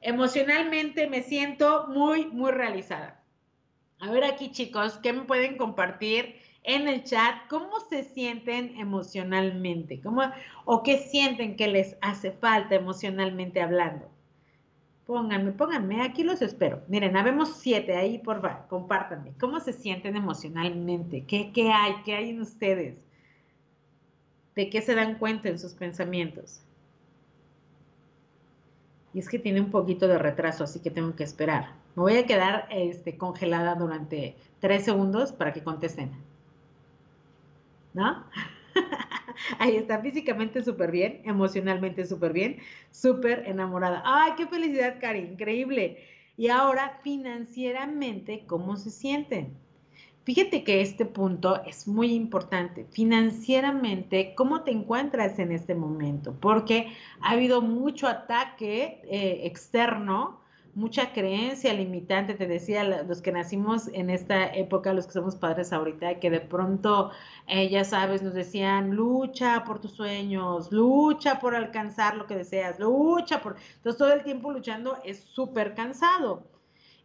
[0.00, 3.22] emocionalmente me siento muy, muy realizada.
[4.00, 7.46] A ver aquí chicos, ¿qué me pueden compartir en el chat?
[7.48, 10.00] ¿Cómo se sienten emocionalmente?
[10.00, 10.22] ¿Cómo,
[10.64, 14.10] ¿O qué sienten que les hace falta emocionalmente hablando?
[15.06, 16.82] Pónganme, pónganme, aquí los espero.
[16.88, 19.32] Miren, habemos siete ahí, por favor, compártanme.
[19.40, 21.24] ¿Cómo se sienten emocionalmente?
[21.24, 21.96] ¿Qué, ¿Qué hay?
[22.04, 22.96] ¿Qué hay en ustedes?
[24.54, 26.62] ¿De qué se dan cuenta en sus pensamientos?
[29.12, 31.72] Y es que tiene un poquito de retraso, así que tengo que esperar.
[31.96, 36.12] Me voy a quedar este, congelada durante tres segundos para que contesten.
[37.92, 38.24] ¿No?
[39.58, 42.58] Ahí está, físicamente súper bien, emocionalmente súper bien,
[42.90, 44.02] súper enamorada.
[44.04, 45.20] ¡Ay, qué felicidad, Cari!
[45.20, 45.98] Increíble.
[46.36, 49.56] Y ahora, financieramente, ¿cómo se sienten?
[50.32, 52.86] Fíjate que este punto es muy importante.
[52.92, 56.36] Financieramente, ¿cómo te encuentras en este momento?
[56.40, 60.38] Porque ha habido mucho ataque eh, externo,
[60.76, 62.34] mucha creencia limitante.
[62.34, 66.40] Te decía, los que nacimos en esta época, los que somos padres ahorita, que de
[66.40, 67.10] pronto,
[67.48, 72.78] eh, ya sabes, nos decían, lucha por tus sueños, lucha por alcanzar lo que deseas,
[72.78, 73.56] lucha por...
[73.78, 76.44] Entonces, todo el tiempo luchando es súper cansado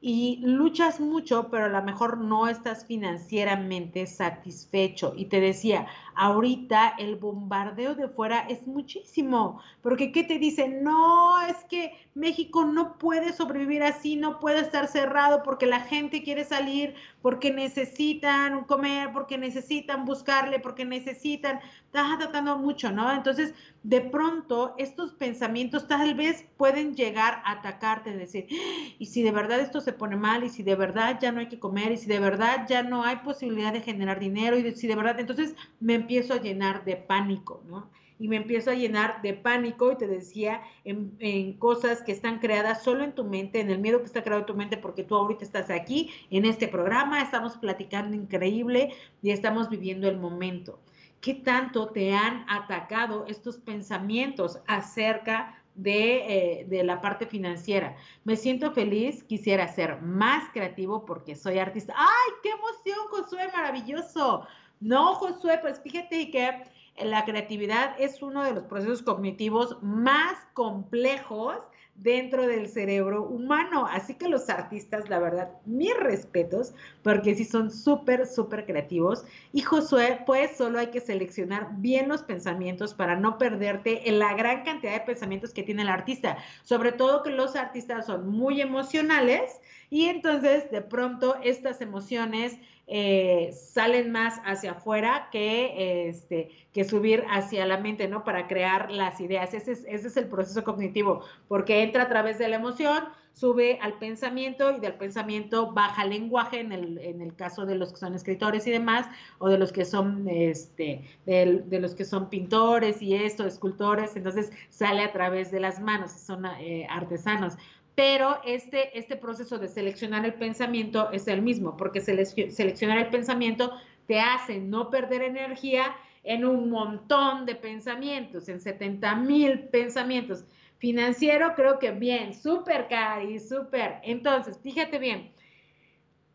[0.01, 5.13] y luchas mucho, pero a lo mejor no estás financieramente satisfecho.
[5.15, 10.83] Y te decía, ahorita el bombardeo de fuera es muchísimo, porque ¿qué te dicen?
[10.83, 16.23] No, es que México no puede sobrevivir así, no puede estar cerrado porque la gente
[16.23, 23.11] quiere salir, porque necesitan comer, porque necesitan buscarle, porque necesitan, estás tratando mucho, ¿no?
[23.11, 28.95] Entonces, de pronto, estos pensamientos tal vez pueden llegar a atacarte, decir, ¡Ah!
[28.97, 31.49] y si de verdad esto se pone mal y si de verdad ya no hay
[31.49, 34.87] que comer y si de verdad ya no hay posibilidad de generar dinero y si
[34.87, 37.89] de verdad, entonces me empiezo a llenar de pánico, ¿no?
[38.17, 42.39] Y me empiezo a llenar de pánico y te decía en, en, cosas que están
[42.39, 45.03] creadas solo en tu mente, en el miedo que está creado en tu mente porque
[45.03, 50.79] tú ahorita estás aquí en este programa, estamos platicando increíble y estamos viviendo el momento.
[51.19, 57.95] ¿Qué tanto te han atacado estos pensamientos acerca de, eh, de, la parte financiera.
[58.23, 61.93] Me siento feliz, quisiera ser más creativo porque soy artista.
[61.97, 63.49] ¡Ay, qué emoción, Josué!
[63.53, 64.47] Maravilloso.
[64.79, 66.63] No, Josué, pues fíjate que
[67.03, 71.57] la creatividad es uno de los procesos cognitivos más complejos
[71.95, 73.87] dentro del cerebro humano.
[73.89, 79.25] Así que los artistas, la verdad, mis respetos, porque sí son súper, súper creativos.
[79.53, 84.33] Y Josué, pues solo hay que seleccionar bien los pensamientos para no perderte en la
[84.33, 86.37] gran cantidad de pensamientos que tiene el artista.
[86.63, 89.59] Sobre todo que los artistas son muy emocionales
[89.89, 97.23] y entonces de pronto estas emociones eh, salen más hacia afuera que, este, que subir
[97.29, 98.23] hacia la mente, ¿no?
[98.23, 99.53] Para crear las ideas.
[99.53, 103.79] Ese es, ese es el proceso cognitivo, porque entra a través de la emoción, sube
[103.81, 107.91] al pensamiento y del pensamiento baja al lenguaje en el, en el caso de los
[107.91, 109.07] que son escritores y demás,
[109.39, 114.51] o de los que son, este, de, los que son pintores y esto, escultores, entonces
[114.69, 117.55] sale a través de las manos, son eh, artesanos
[117.95, 123.71] pero este, este proceso de seleccionar el pensamiento es el mismo, porque seleccionar el pensamiento
[124.05, 130.43] te hace no perder energía en un montón de pensamientos, en 70 mil pensamientos.
[130.77, 133.99] Financiero, creo que bien, súper, Cari, súper.
[134.03, 135.31] Entonces, fíjate bien,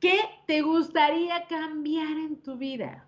[0.00, 3.04] ¿qué te gustaría cambiar en tu vida?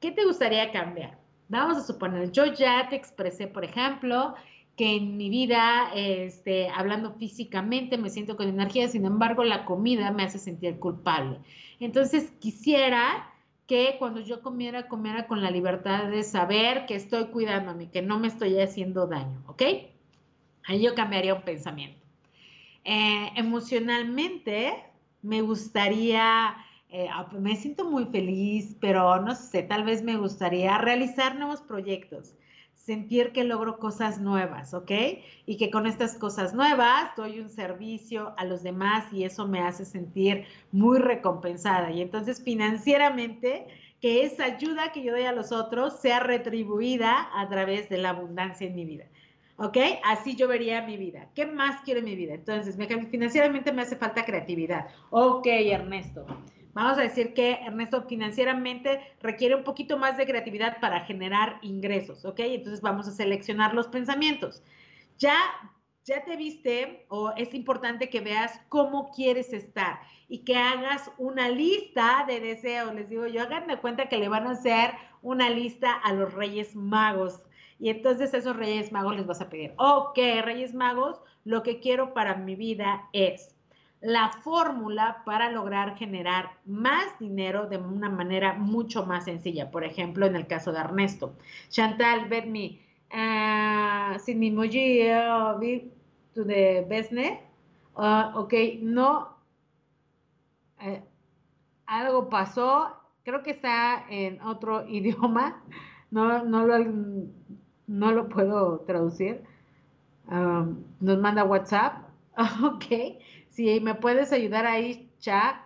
[0.00, 1.18] ¿Qué te gustaría cambiar?
[1.48, 4.34] Vamos a suponer, yo ya te expresé, por ejemplo,
[4.78, 10.12] que en mi vida, este, hablando físicamente, me siento con energía, sin embargo, la comida
[10.12, 11.40] me hace sentir culpable.
[11.80, 13.28] Entonces, quisiera
[13.66, 18.20] que cuando yo comiera, comiera con la libertad de saber que estoy cuidándome, que no
[18.20, 19.62] me estoy haciendo daño, ¿ok?
[20.64, 22.06] Ahí yo cambiaría un pensamiento.
[22.84, 24.74] Eh, emocionalmente,
[25.22, 26.56] me gustaría,
[26.88, 31.62] eh, ah, me siento muy feliz, pero no sé, tal vez me gustaría realizar nuevos
[31.62, 32.34] proyectos
[32.88, 34.90] sentir que logro cosas nuevas, ¿ok?
[35.44, 39.60] Y que con estas cosas nuevas doy un servicio a los demás y eso me
[39.60, 41.90] hace sentir muy recompensada.
[41.90, 43.66] Y entonces financieramente,
[44.00, 48.10] que esa ayuda que yo doy a los otros sea retribuida a través de la
[48.10, 49.04] abundancia en mi vida.
[49.58, 49.76] ¿Ok?
[50.02, 51.28] Así yo vería mi vida.
[51.34, 52.32] ¿Qué más quiero en mi vida?
[52.32, 52.78] Entonces,
[53.10, 54.86] financieramente me hace falta creatividad.
[55.10, 56.24] Ok, Ernesto.
[56.74, 62.24] Vamos a decir que Ernesto financieramente requiere un poquito más de creatividad para generar ingresos,
[62.24, 62.40] ¿ok?
[62.40, 64.62] Entonces vamos a seleccionar los pensamientos.
[65.18, 65.36] Ya,
[66.04, 71.48] ya te viste o es importante que veas cómo quieres estar y que hagas una
[71.48, 72.94] lista de deseos.
[72.94, 76.32] Les digo yo, hagan de cuenta que le van a hacer una lista a los
[76.34, 77.42] Reyes Magos.
[77.78, 82.12] Y entonces esos Reyes Magos les vas a pedir, ok, Reyes Magos, lo que quiero
[82.12, 83.54] para mi vida es
[84.00, 89.70] la fórmula para lograr generar más dinero de una manera mucho más sencilla.
[89.70, 91.34] Por ejemplo, en el caso de Ernesto.
[91.68, 92.80] Chantal, bet me,
[93.12, 95.58] uh, sin emoji uh,
[96.34, 97.38] to the business.
[97.96, 99.36] Uh, ok, no.
[100.80, 101.02] Eh,
[101.86, 102.94] algo pasó.
[103.24, 105.62] Creo que está en otro idioma.
[106.10, 106.78] No, no, lo,
[107.86, 109.42] no lo puedo traducir.
[110.28, 112.04] Nos manda WhatsApp.
[112.62, 113.18] Ok.
[113.58, 115.56] Si me puedes ayudar ahí, chat.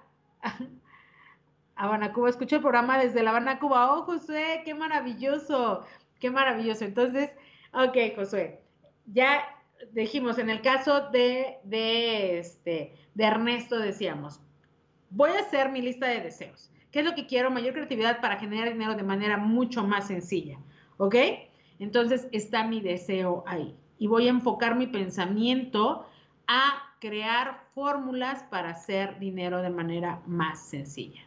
[1.76, 3.92] Habana Cuba, escucho el programa desde La Habana, Cuba.
[3.92, 5.85] Oh, Josué, qué maravilloso,
[6.18, 6.87] qué maravilloso.
[6.87, 7.28] Entonces,
[7.74, 8.62] ok, Josué,
[9.05, 9.42] ya
[9.90, 14.40] dijimos, en el caso de, de, este, de Ernesto decíamos,
[15.11, 16.70] voy a hacer mi lista de deseos.
[16.90, 17.50] ¿Qué es lo que quiero?
[17.50, 20.59] Mayor creatividad para generar dinero de manera mucho más sencilla.
[20.96, 21.16] ¿Ok?
[21.78, 23.76] Entonces está mi deseo ahí.
[23.98, 26.07] Y voy a enfocar mi pensamiento
[26.55, 31.22] a crear fórmulas para hacer dinero de manera más sencilla.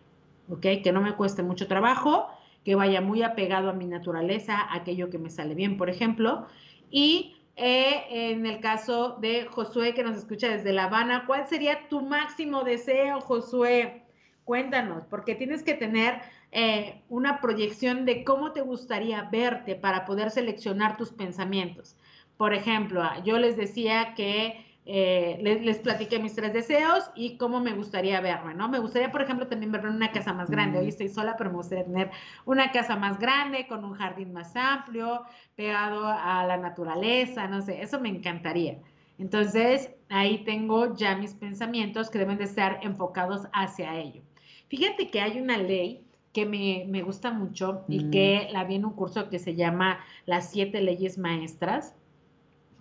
[0.49, 0.61] ¿Ok?
[0.83, 2.27] Que no me cueste mucho trabajo,
[2.63, 6.45] que vaya muy apegado a mi naturaleza, aquello que me sale bien, por ejemplo.
[6.91, 11.89] Y eh, en el caso de Josué, que nos escucha desde La Habana, ¿cuál sería
[11.89, 14.03] tu máximo deseo, Josué?
[14.43, 16.21] Cuéntanos, porque tienes que tener
[16.51, 21.95] eh, una proyección de cómo te gustaría verte para poder seleccionar tus pensamientos.
[22.37, 27.73] Por ejemplo, yo les decía que eh, les, platiqué mis tres deseos y cómo me
[27.73, 28.69] gustaría verme, ¿no?
[28.69, 30.79] Me gustaría, por ejemplo, también verme en una casa más grande.
[30.79, 32.11] Hoy estoy sola, pero me gustaría tener
[32.45, 35.23] una casa más grande, con un jardín más amplio,
[35.55, 38.77] pegado a la naturaleza, no sé, eso me encantaría.
[39.17, 44.21] Entonces, ahí tengo ya mis pensamientos que deben de estar enfocados hacia ello.
[44.67, 48.93] Fíjate que hay una ley que me, gusta mucho y que la vi en un
[48.93, 51.95] curso que se llama Las siete leyes maestras,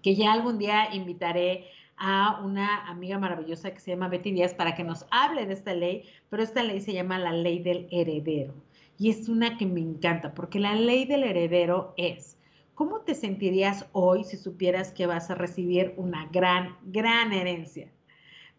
[0.03, 4.75] que ya algún día invitaré a una amiga maravillosa que se llama Betty Díaz para
[4.75, 8.55] que nos hable de esta ley, pero esta ley se llama la ley del heredero.
[8.99, 12.39] Y es una que me encanta, porque la ley del heredero es,
[12.75, 17.91] ¿cómo te sentirías hoy si supieras que vas a recibir una gran, gran herencia?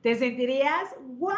[0.02, 1.32] ¿Te sentirías, wow,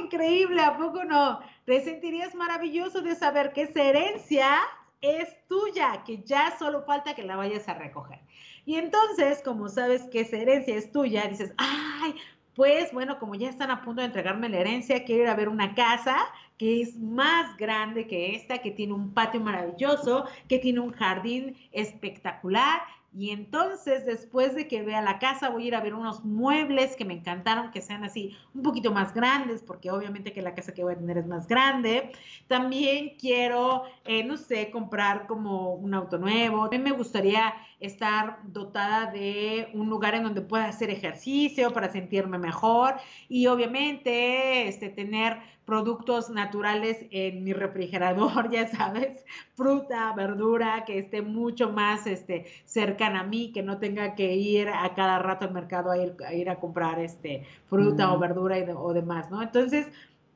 [0.00, 1.40] increíble, a poco no?
[1.64, 4.58] Te sentirías maravilloso de saber que esa herencia
[5.00, 8.20] es tuya, que ya solo falta que la vayas a recoger.
[8.68, 12.14] Y entonces, como sabes que esa herencia es tuya, dices, ay,
[12.54, 15.48] pues bueno, como ya están a punto de entregarme la herencia, quiero ir a ver
[15.48, 16.18] una casa
[16.58, 21.56] que es más grande que esta, que tiene un patio maravilloso, que tiene un jardín
[21.72, 22.82] espectacular
[23.18, 26.94] y entonces, después de que vea la casa, voy a ir a ver unos muebles
[26.94, 30.72] que me encantaron, que sean así un poquito más grandes, porque obviamente que la casa
[30.72, 32.12] que voy a tener es más grande.
[32.46, 36.68] También quiero, eh, no sé, comprar como un auto nuevo.
[36.70, 42.38] Mí me gustaría estar dotada de un lugar en donde pueda hacer ejercicio para sentirme
[42.38, 42.94] mejor
[43.28, 45.38] y obviamente este, tener
[45.68, 49.22] productos naturales en mi refrigerador, ya sabes,
[49.54, 54.70] fruta, verdura, que esté mucho más este, cercana a mí, que no tenga que ir
[54.70, 58.58] a cada rato al mercado a ir a, ir a comprar este, fruta o verdura
[58.58, 59.42] y o demás, ¿no?
[59.42, 59.88] Entonces,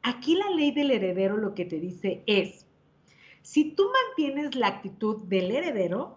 [0.03, 2.67] aquí la ley del heredero lo que te dice es,
[3.41, 6.17] si tú mantienes la actitud del heredero,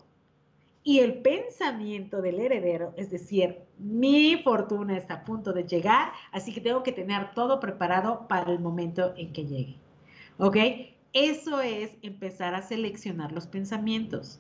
[0.88, 6.54] y el pensamiento del heredero, es decir, mi fortuna está a punto de llegar, así
[6.54, 9.78] que tengo que tener todo preparado para el momento en que llegue.
[10.38, 10.58] ¿Ok?
[11.12, 14.40] Eso es empezar a seleccionar los pensamientos.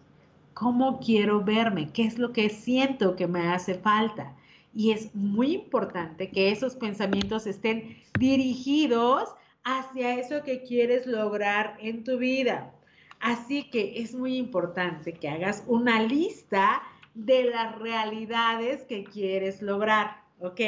[0.54, 1.89] ¿Cómo quiero verme?
[1.91, 4.36] ¿Qué es lo que siento que me hace falta?
[4.72, 9.30] Y es muy importante que esos pensamientos estén dirigidos
[9.64, 12.74] hacia eso que quieres lograr en tu vida.
[13.20, 16.82] Así que es muy importante que hagas una lista
[17.13, 20.61] de las realidades que quieres lograr, ¿ok?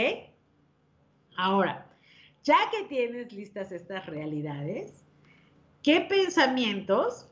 [1.36, 1.88] Ahora,
[2.43, 5.06] ya que tienes listas estas realidades,
[5.84, 7.28] ¿qué pensamientos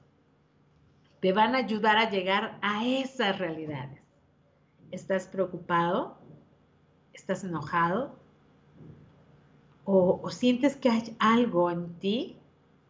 [1.22, 4.02] te van a ayudar a llegar a esas realidades?
[4.92, 6.20] ¿Estás preocupado?
[7.14, 8.20] ¿Estás enojado?
[9.86, 12.38] ¿O, o sientes que hay algo en ti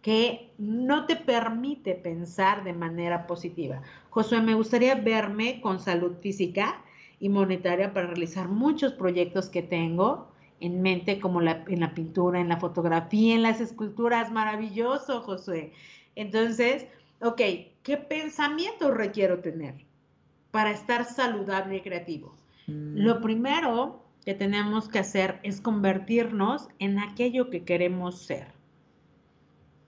[0.06, 3.82] que no te permite pensar de manera positiva.
[4.12, 6.84] Josué, me gustaría verme con salud física
[7.20, 10.28] y monetaria para realizar muchos proyectos que tengo
[10.60, 14.32] en mente, como en la pintura, en la fotografía, en las esculturas.
[14.32, 15.74] Maravilloso, Josué.
[16.16, 16.86] Entonces,
[17.22, 17.42] ok,
[17.82, 19.74] ¿qué pensamiento requiero tener
[20.52, 22.36] para estar saludable y creativo?
[22.68, 22.98] Mm.
[22.98, 28.55] Lo primero que tenemos que hacer es convertirnos en aquello que queremos ser.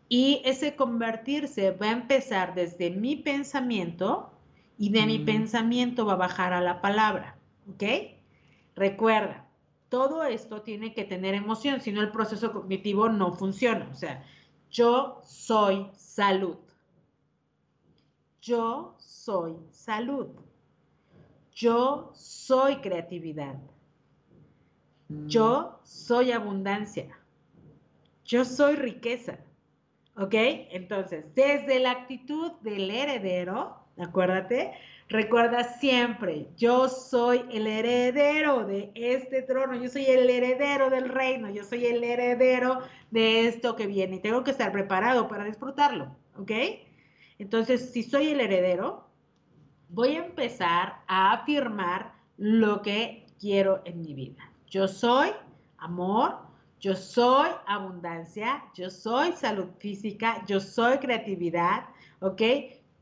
[0.09, 4.31] Y ese convertirse va a empezar desde mi pensamiento
[4.77, 5.25] y de mi mm.
[5.25, 7.37] pensamiento va a bajar a la palabra.
[7.69, 7.83] ¿Ok?
[8.75, 9.47] Recuerda,
[9.89, 13.89] todo esto tiene que tener emoción, si no el proceso cognitivo no funciona.
[13.91, 14.23] O sea,
[14.69, 16.57] yo soy salud.
[18.41, 20.27] Yo soy salud.
[21.53, 23.55] Yo soy creatividad.
[25.09, 25.85] Yo mm.
[25.85, 27.17] soy abundancia.
[28.23, 29.39] Yo soy riqueza.
[30.17, 30.33] ¿Ok?
[30.33, 34.73] Entonces, desde la actitud del heredero, acuérdate,
[35.09, 41.49] recuerda siempre, yo soy el heredero de este trono, yo soy el heredero del reino,
[41.51, 42.79] yo soy el heredero
[43.11, 46.51] de esto que viene y tengo que estar preparado para disfrutarlo, ¿ok?
[47.39, 49.07] Entonces, si soy el heredero,
[49.89, 54.51] voy a empezar a afirmar lo que quiero en mi vida.
[54.67, 55.29] Yo soy
[55.77, 56.46] amor,
[56.79, 61.85] yo soy abundancia, yo soy salud física, yo soy creatividad,
[62.19, 62.41] ¿ok?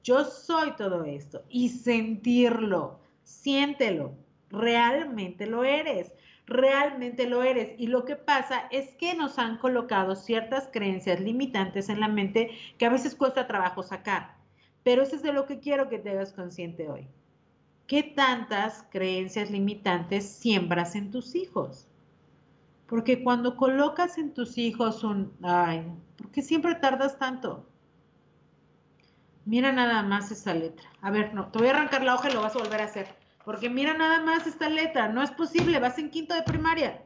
[0.03, 4.13] Yo soy todo esto y sentirlo, siéntelo,
[4.49, 6.13] realmente lo eres,
[6.45, 7.73] realmente lo eres.
[7.77, 12.51] Y lo que pasa es que nos han colocado ciertas creencias limitantes en la mente
[12.77, 14.35] que a veces cuesta trabajo sacar.
[14.83, 17.07] Pero eso es de lo que quiero que te hagas consciente hoy.
[17.87, 21.87] ¿Qué tantas creencias limitantes siembras en tus hijos?
[22.87, 27.67] Porque cuando colocas en tus hijos un, ay, ¿por qué siempre tardas tanto?
[29.45, 30.89] Mira nada más esta letra.
[31.01, 32.85] A ver, no, te voy a arrancar la hoja y lo vas a volver a
[32.85, 33.07] hacer.
[33.43, 35.07] Porque mira nada más esta letra.
[35.07, 37.03] No es posible, vas en quinto de primaria.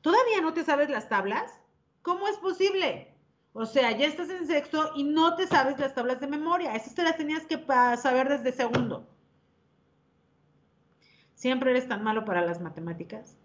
[0.00, 1.60] ¿Todavía no te sabes las tablas?
[2.02, 3.14] ¿Cómo es posible?
[3.52, 6.74] O sea, ya estás en sexto y no te sabes las tablas de memoria.
[6.74, 7.64] Esas te las tenías que
[7.96, 9.08] saber desde segundo.
[11.34, 13.36] ¿Siempre eres tan malo para las matemáticas?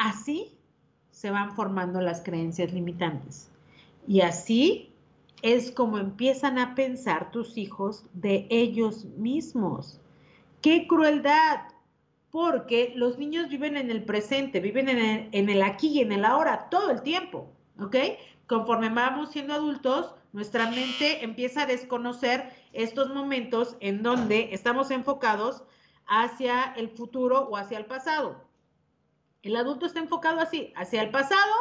[0.00, 0.56] Así
[1.10, 3.50] se van formando las creencias limitantes.
[4.08, 4.94] Y así
[5.42, 10.00] es como empiezan a pensar tus hijos de ellos mismos.
[10.62, 11.60] ¡Qué crueldad!
[12.30, 16.68] Porque los niños viven en el presente, viven en el, aquí y en el ahora
[16.70, 17.96] todo el tiempo, ¿ok?
[18.46, 25.64] Conforme vamos siendo adultos, nuestra mente empieza a desconocer estos momentos en donde estamos enfocados
[26.06, 28.49] hacia el futuro o hacia el pasado.
[29.42, 31.52] El adulto está enfocado así, hacia el pasado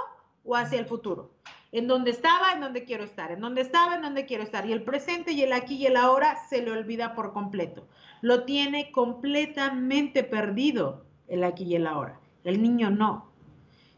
[0.44, 1.32] o hacia el futuro.
[1.72, 4.66] En donde estaba, en donde quiero estar, en donde estaba, en donde quiero estar.
[4.66, 7.88] Y el presente y el aquí y el ahora se le olvida por completo.
[8.22, 12.20] Lo tiene completamente perdido el aquí y el ahora.
[12.44, 13.32] El niño no.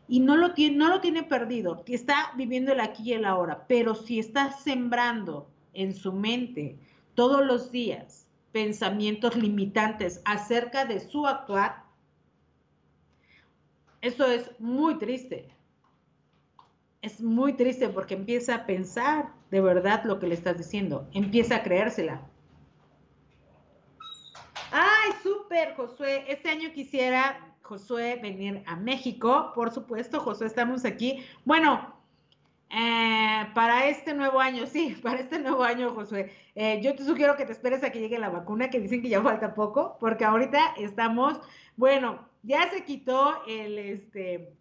[0.08, 3.66] Y no lo tiene, no lo tiene perdido, está viviendo el aquí y el ahora.
[3.68, 6.78] Pero si está sembrando en su mente
[7.16, 11.81] todos los días pensamientos limitantes acerca de su actuar,
[14.02, 15.48] eso es muy triste.
[17.02, 21.58] Es muy triste porque empieza a pensar de verdad lo que le estás diciendo, empieza
[21.58, 22.22] a creérsela.
[24.72, 26.24] Ay, súper, Josué.
[26.28, 29.52] Este año quisiera, Josué, venir a México.
[29.54, 31.26] Por supuesto, Josué, estamos aquí.
[31.44, 31.94] Bueno,
[32.70, 37.36] eh, para este nuevo año, sí, para este nuevo año, Josué, eh, yo te sugiero
[37.36, 40.24] que te esperes a que llegue la vacuna, que dicen que ya falta poco, porque
[40.24, 41.40] ahorita estamos,
[41.76, 44.54] bueno, ya se quitó el, este,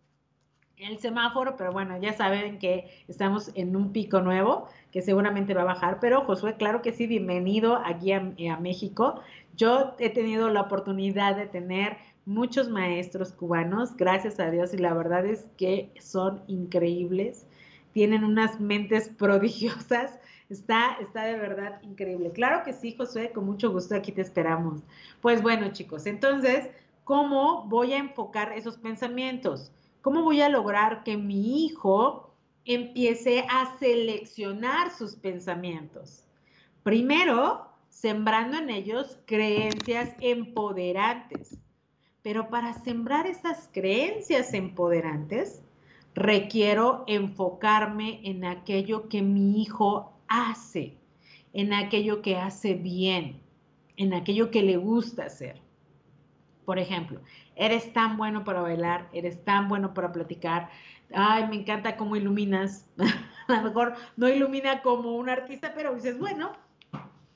[0.77, 5.63] el semáforo, pero bueno, ya saben que estamos en un pico nuevo, que seguramente va
[5.63, 8.21] a bajar, pero Josué, claro que sí, bienvenido aquí a,
[8.61, 9.21] México.
[9.57, 14.95] Yo he tenido la oportunidad de tener muchos maestros cubanos, gracias a Dios, y la
[14.95, 17.47] verdad es que son increíbles
[17.93, 20.19] tienen unas mentes prodigiosas.
[20.49, 22.33] Está, está de verdad increíble.
[22.33, 24.83] Claro que sí, Josué, con mucho gusto aquí te esperamos.
[25.21, 26.71] Pues bueno, chicos, entonces,
[27.05, 29.73] ¿cómo voy a enfocar esos pensamientos?
[30.03, 32.35] ¿Cómo voy a lograr que mi hijo
[32.65, 36.25] empiece a seleccionar sus pensamientos?
[36.83, 41.59] Primero, sembrando en ellos creencias empoderantes.
[42.23, 45.63] Pero para sembrar esas creencias empoderantes,
[46.15, 50.97] requiero enfocarme en aquello que mi hijo hace,
[51.53, 53.41] en aquello que hace bien,
[53.97, 55.61] en aquello que le gusta hacer.
[56.65, 57.21] Por ejemplo,
[57.57, 60.69] eres tan bueno para bailar, eres tan bueno para platicar.
[61.13, 62.89] Ay, me encanta cómo iluminas.
[63.49, 66.53] A lo mejor no ilumina como un artista, pero dices, bueno,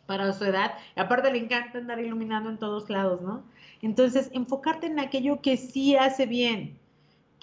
[0.07, 0.75] para su edad.
[0.97, 3.43] Aparte le encanta andar iluminando en todos lados, ¿no?
[3.83, 6.79] Entonces, enfocarte en aquello que sí hace bien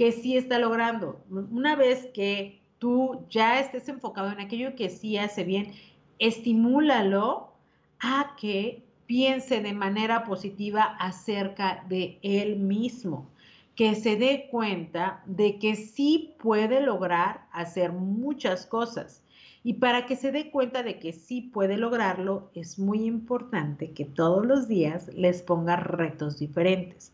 [0.01, 1.23] que sí está logrando.
[1.29, 5.73] Una vez que tú ya estés enfocado en aquello que sí hace bien,
[6.17, 7.53] estimúlalo
[7.99, 13.29] a que piense de manera positiva acerca de él mismo,
[13.75, 19.21] que se dé cuenta de que sí puede lograr hacer muchas cosas.
[19.65, 24.05] Y para que se dé cuenta de que sí puede lograrlo, es muy importante que
[24.05, 27.11] todos los días les ponga retos diferentes.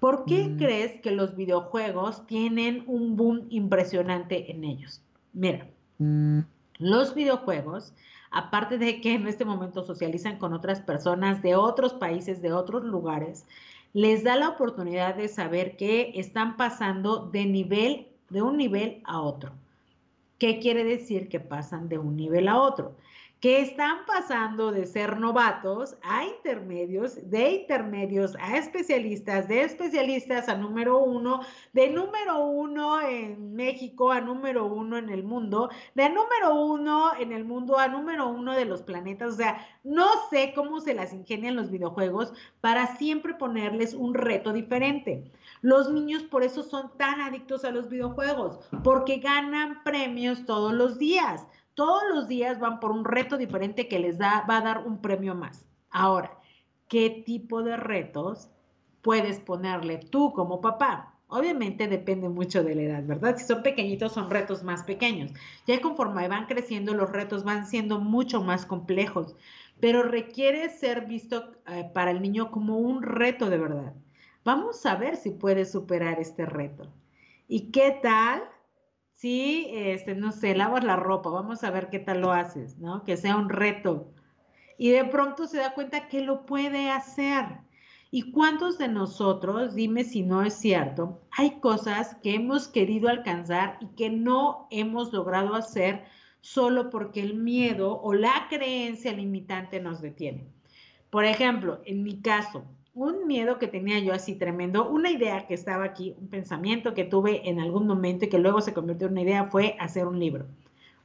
[0.00, 0.58] ¿Por qué mm.
[0.58, 5.00] crees que los videojuegos tienen un boom impresionante en ellos?
[5.32, 6.40] Mira, mm.
[6.78, 7.94] los videojuegos,
[8.30, 12.84] aparte de que en este momento socializan con otras personas de otros países, de otros
[12.84, 13.46] lugares,
[13.92, 19.20] les da la oportunidad de saber que están pasando de nivel, de un nivel a
[19.20, 19.52] otro.
[20.38, 22.94] ¿Qué quiere decir que pasan de un nivel a otro?
[23.40, 30.56] Que están pasando de ser novatos a intermedios, de intermedios a especialistas, de especialistas a
[30.56, 31.40] número uno,
[31.72, 37.32] de número uno en México a número uno en el mundo, de número uno en
[37.32, 39.34] el mundo a número uno de los planetas.
[39.34, 44.52] O sea, no sé cómo se las ingenian los videojuegos para siempre ponerles un reto
[44.52, 45.30] diferente.
[45.60, 50.98] Los niños por eso son tan adictos a los videojuegos, porque ganan premios todos los
[50.98, 51.46] días
[51.78, 55.00] todos los días van por un reto diferente que les da, va a dar un
[55.00, 55.64] premio más.
[55.90, 56.36] Ahora,
[56.88, 58.50] ¿qué tipo de retos
[59.00, 61.14] puedes ponerle tú como papá?
[61.28, 63.36] Obviamente depende mucho de la edad, ¿verdad?
[63.36, 65.30] Si son pequeñitos son retos más pequeños.
[65.68, 69.36] Ya conforme van creciendo los retos van siendo mucho más complejos,
[69.78, 73.94] pero requiere ser visto eh, para el niño como un reto de verdad.
[74.44, 76.88] Vamos a ver si puedes superar este reto.
[77.46, 78.42] ¿Y qué tal
[79.18, 83.02] sí, este, no sé, lavas la ropa, vamos a ver qué tal lo haces, ¿no?
[83.02, 84.12] Que sea un reto.
[84.78, 87.44] Y de pronto se da cuenta que lo puede hacer.
[88.12, 93.76] ¿Y cuántos de nosotros, dime si no es cierto, hay cosas que hemos querido alcanzar
[93.80, 96.04] y que no hemos logrado hacer
[96.40, 100.46] solo porque el miedo o la creencia limitante nos detiene?
[101.10, 102.64] Por ejemplo, en mi caso,
[103.06, 107.04] un miedo que tenía yo así tremendo, una idea que estaba aquí, un pensamiento que
[107.04, 110.18] tuve en algún momento y que luego se convirtió en una idea fue hacer un
[110.18, 110.46] libro.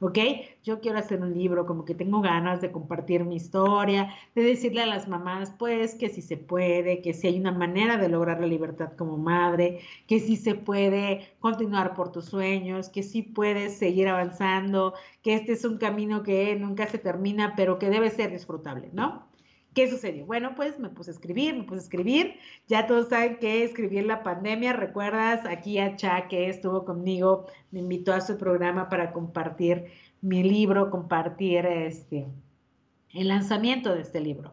[0.00, 0.18] ¿ok?
[0.62, 4.82] Yo quiero hacer un libro, como que tengo ganas de compartir mi historia, de decirle
[4.82, 8.40] a las mamás, pues, que si se puede, que si hay una manera de lograr
[8.40, 13.78] la libertad como madre, que si se puede continuar por tus sueños, que si puedes
[13.78, 18.30] seguir avanzando, que este es un camino que nunca se termina, pero que debe ser
[18.30, 19.33] disfrutable, ¿no?
[19.74, 20.24] ¿Qué sucedió?
[20.24, 22.36] Bueno, pues me puse a escribir, me puse a escribir.
[22.68, 24.72] Ya todos saben que escribí en la pandemia.
[24.72, 25.44] ¿Recuerdas?
[25.46, 29.86] Aquí a Cha, que estuvo conmigo, me invitó a su programa para compartir
[30.20, 32.28] mi libro, compartir este,
[33.12, 34.52] el lanzamiento de este libro.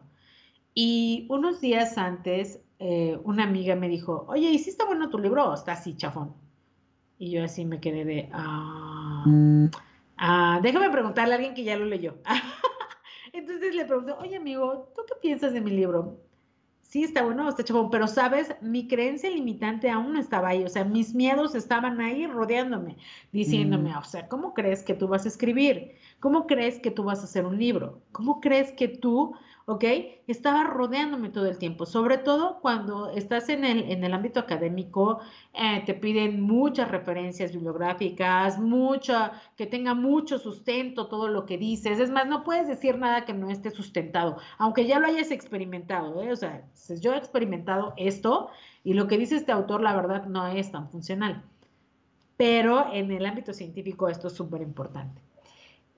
[0.74, 5.18] Y unos días antes, eh, una amiga me dijo, oye, ¿y si está bueno tu
[5.18, 6.34] libro o está así, chafón?
[7.18, 9.66] Y yo así me quedé de, ah, mm.
[10.16, 12.16] ah déjame preguntarle a alguien que ya lo leyó.
[13.32, 16.18] Entonces le pregunto, oye amigo, ¿tú qué piensas de mi libro?
[16.82, 20.68] Sí, está bueno, está chabón, pero sabes, mi creencia limitante aún no estaba ahí, o
[20.68, 22.98] sea, mis miedos estaban ahí rodeándome,
[23.32, 23.96] diciéndome, mm.
[23.96, 25.92] o sea, ¿cómo crees que tú vas a escribir?
[26.20, 28.02] ¿Cómo crees que tú vas a hacer un libro?
[28.12, 29.34] ¿Cómo crees que tú
[29.66, 29.84] ¿ok?
[30.26, 35.20] Estaba rodeándome todo el tiempo, sobre todo cuando estás en el, en el ámbito académico,
[35.54, 41.98] eh, te piden muchas referencias bibliográficas, mucha, que tenga mucho sustento todo lo que dices,
[41.98, 46.22] es más, no puedes decir nada que no esté sustentado, aunque ya lo hayas experimentado,
[46.22, 46.32] ¿eh?
[46.32, 46.64] o sea,
[47.00, 48.50] yo he experimentado esto
[48.84, 51.44] y lo que dice este autor, la verdad, no es tan funcional.
[52.36, 55.22] Pero en el ámbito científico esto es súper importante.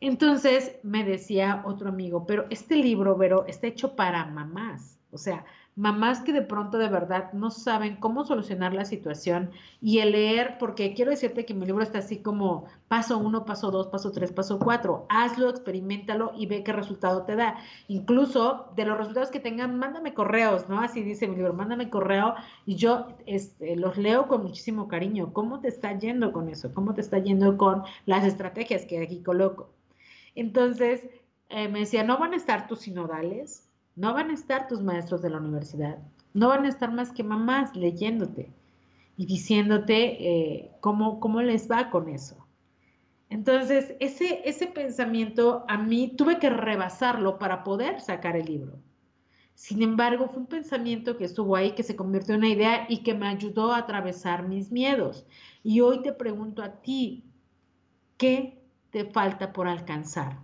[0.01, 5.45] Entonces me decía otro amigo, pero este libro, Vero, está hecho para mamás, o sea,
[5.76, 10.57] mamás que de pronto de verdad no saben cómo solucionar la situación y el leer,
[10.59, 14.32] porque quiero decirte que mi libro está así como paso uno, paso dos, paso tres,
[14.32, 17.57] paso cuatro, hazlo, experimentalo y ve qué resultado te da.
[17.88, 20.80] Incluso de los resultados que tengan, mándame correos, ¿no?
[20.80, 22.34] Así dice mi libro, mándame correo
[22.66, 25.32] y yo este, los leo con muchísimo cariño.
[25.32, 26.72] ¿Cómo te está yendo con eso?
[26.74, 29.70] ¿Cómo te está yendo con las estrategias que aquí coloco?
[30.35, 31.09] Entonces,
[31.49, 35.22] eh, me decía, no van a estar tus sinodales, no van a estar tus maestros
[35.22, 35.99] de la universidad,
[36.32, 38.53] no van a estar más que mamás leyéndote
[39.16, 42.37] y diciéndote eh, cómo, cómo les va con eso.
[43.30, 48.78] Entonces, ese, ese pensamiento a mí tuve que rebasarlo para poder sacar el libro.
[49.55, 52.99] Sin embargo, fue un pensamiento que estuvo ahí, que se convirtió en una idea y
[53.03, 55.26] que me ayudó a atravesar mis miedos.
[55.62, 57.24] Y hoy te pregunto a ti,
[58.16, 58.64] ¿qué
[58.95, 60.38] te falta por alcanzar,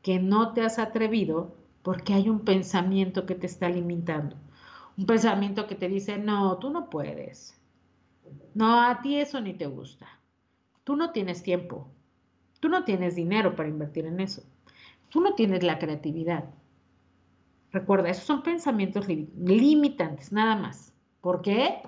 [0.00, 4.36] que no te has atrevido porque hay un pensamiento que te está limitando.
[4.96, 7.60] Un pensamiento que te dice, no, tú no puedes.
[8.54, 10.06] No, a ti eso ni te gusta.
[10.82, 11.88] Tú no tienes tiempo.
[12.58, 14.44] Tú no tienes dinero para invertir en eso.
[15.10, 16.44] Tú no tienes la creatividad.
[17.70, 20.94] Recuerda, esos son pensamientos limitantes, nada más.
[21.20, 21.82] ¿Por qué?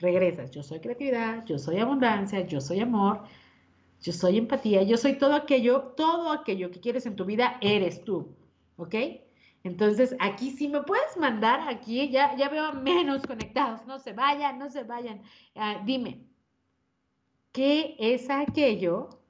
[0.00, 3.22] Regresas, yo soy creatividad, yo soy abundancia, yo soy amor,
[4.02, 8.04] yo soy empatía, yo soy todo aquello, todo aquello que quieres en tu vida, eres
[8.04, 8.36] tú,
[8.76, 8.94] ¿ok?
[9.64, 14.58] Entonces, aquí sí me puedes mandar, aquí ya, ya veo menos conectados, no se vayan,
[14.58, 15.22] no se vayan.
[15.54, 16.26] Ah, dime,
[17.52, 19.20] ¿qué es aquello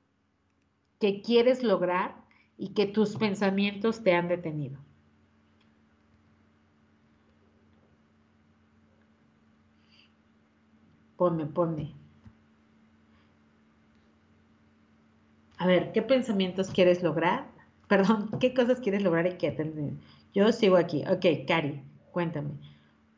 [0.99, 2.25] que quieres lograr
[2.57, 4.81] y que tus pensamientos te han detenido?
[11.17, 12.02] Ponme, ponme.
[15.63, 17.47] A ver, ¿qué pensamientos quieres lograr?
[17.89, 19.93] Perdón, ¿qué cosas quieres lograr y qué atender?
[20.35, 21.05] Yo sigo aquí.
[21.09, 22.51] Ok, Cari, cuéntame.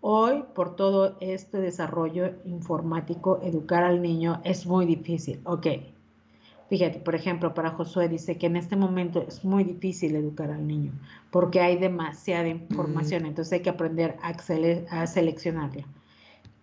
[0.00, 5.40] Hoy, por todo este desarrollo informático, educar al niño es muy difícil.
[5.44, 5.68] Ok.
[6.68, 10.66] Fíjate, por ejemplo, para Josué dice que en este momento es muy difícil educar al
[10.66, 10.92] niño
[11.30, 13.26] porque hay demasiada información, mm.
[13.26, 14.34] entonces hay que aprender a,
[15.00, 15.86] a seleccionarla.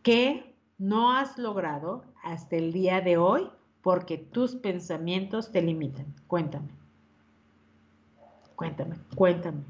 [0.03, 3.49] ¿Qué no has logrado hasta el día de hoy
[3.81, 6.05] porque tus pensamientos te limitan.
[6.27, 6.69] Cuéntame.
[8.55, 9.63] Cuéntame, cuéntame.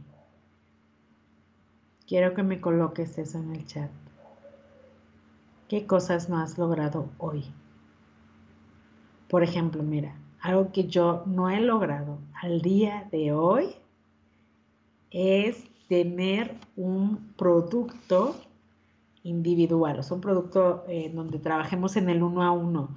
[2.05, 3.89] Quiero que me coloques eso en el chat.
[5.70, 7.45] ¿Qué cosas no has logrado hoy?
[9.30, 13.76] Por ejemplo, mira, algo que yo no he logrado al día de hoy
[15.12, 18.36] es tener un producto
[19.24, 22.89] individual, o sea, un producto eh, donde trabajemos en el uno a uno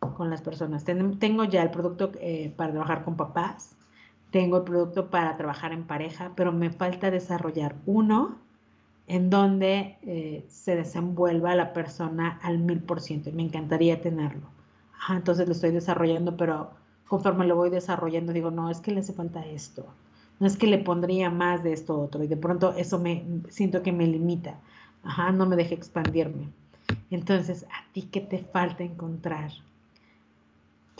[0.00, 0.84] con las personas.
[0.84, 3.76] Tengo ya el producto eh, para trabajar con papás,
[4.30, 8.38] tengo el producto para trabajar en pareja, pero me falta desarrollar uno
[9.06, 14.46] en donde eh, se desenvuelva la persona al mil por ciento me encantaría tenerlo.
[15.10, 16.70] entonces lo estoy desarrollando, pero
[17.08, 19.86] conforme lo voy desarrollando digo, no, es que le hace falta esto,
[20.38, 23.82] no es que le pondría más de esto otro y de pronto eso me siento
[23.82, 24.60] que me limita.
[25.02, 26.48] Ajá, no me deja expandirme.
[27.10, 29.50] Entonces, ¿a ti qué te falta encontrar?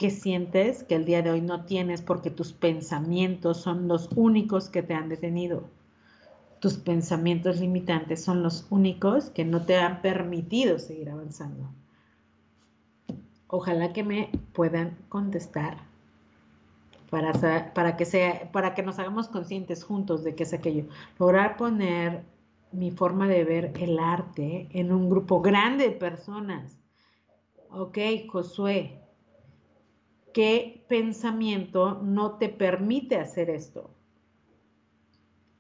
[0.01, 4.71] ¿Qué sientes que el día de hoy no tienes porque tus pensamientos son los únicos
[4.71, 5.65] que te han detenido?
[6.59, 11.69] Tus pensamientos limitantes son los únicos que no te han permitido seguir avanzando.
[13.47, 15.77] Ojalá que me puedan contestar
[17.11, 17.35] para,
[17.75, 20.87] para, que sea, para que nos hagamos conscientes juntos de qué es aquello.
[21.19, 22.25] Lograr poner
[22.73, 26.79] mi forma de ver el arte en un grupo grande de personas.
[27.69, 27.99] Ok,
[28.31, 28.97] Josué,
[30.33, 33.91] ¿qué pensamiento no te permite hacer esto?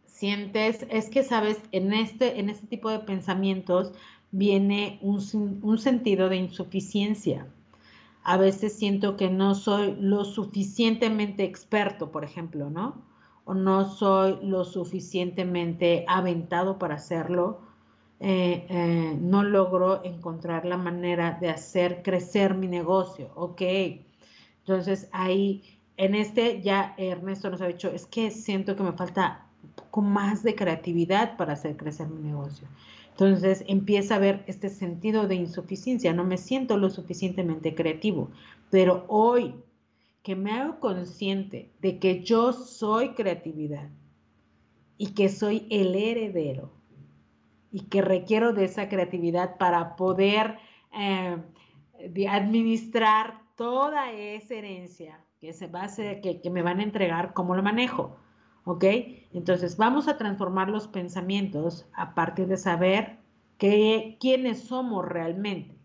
[0.04, 3.92] Sientes, es que sabes, en este, en este tipo de pensamientos
[4.30, 7.46] viene un, un sentido de insuficiencia.
[8.22, 13.10] A veces siento que no soy lo suficientemente experto, por ejemplo, ¿no?
[13.50, 17.60] o no soy lo suficientemente aventado para hacerlo,
[18.20, 23.32] eh, eh, no logro encontrar la manera de hacer crecer mi negocio.
[23.34, 23.62] Ok,
[24.70, 25.64] entonces ahí,
[25.96, 30.00] en este ya Ernesto nos ha dicho, es que siento que me falta un poco
[30.00, 32.68] más de creatividad para hacer crecer mi negocio.
[33.10, 38.30] Entonces empieza a haber este sentido de insuficiencia, no me siento lo suficientemente creativo,
[38.70, 39.56] pero hoy
[40.22, 43.88] que me hago consciente de que yo soy creatividad
[44.98, 46.70] y que soy el heredero
[47.72, 50.58] y que requiero de esa creatividad para poder
[50.92, 51.36] eh,
[52.28, 57.54] administrar toda esa herencia que se va a que, que me van a entregar, ¿cómo
[57.54, 58.16] lo manejo?
[58.64, 58.84] ¿Ok?
[59.34, 63.18] Entonces vamos a transformar los pensamientos a partir de saber
[63.58, 65.76] que, quiénes somos realmente.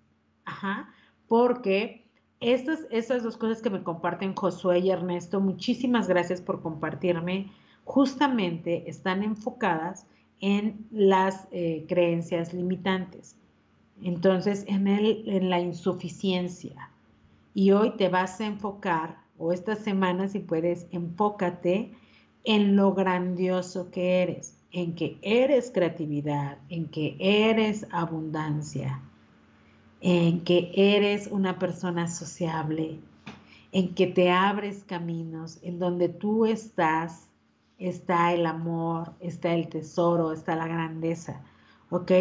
[0.45, 0.89] Ajá,
[1.27, 2.07] porque
[2.39, 7.51] estas, estas dos cosas que me comparten Josué y Ernesto, muchísimas gracias por compartirme,
[7.83, 10.07] justamente están enfocadas
[10.39, 13.35] en las eh, creencias limitantes.
[14.01, 16.94] Entonces, en, el, en la insuficiencia.
[17.55, 21.93] Y hoy te vas a enfocar, o esta semana si puedes, enfócate
[22.43, 29.01] en lo grandioso que eres, en que eres creatividad, en que eres abundancia,
[30.01, 32.99] en que eres una persona sociable,
[33.71, 37.29] en que te abres caminos, en donde tú estás,
[37.77, 41.41] está el amor, está el tesoro, está la grandeza.
[41.89, 42.11] ¿Ok?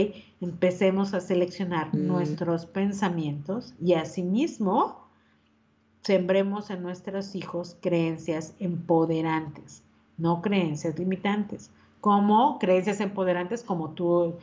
[0.41, 2.07] Empecemos a seleccionar mm.
[2.07, 5.04] nuestros pensamientos y asimismo
[6.05, 9.83] sembremos en nuestros hijos creencias empoderantes,
[10.19, 11.71] no creencias limitantes.
[12.01, 14.37] Como creencias empoderantes como tú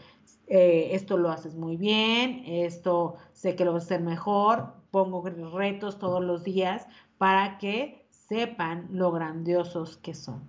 [0.47, 5.24] eh, esto lo haces muy bien, esto sé que lo vas a hacer mejor, pongo
[5.24, 6.88] retos todos los días
[7.20, 10.41] para que sepan lo grandiosos que son.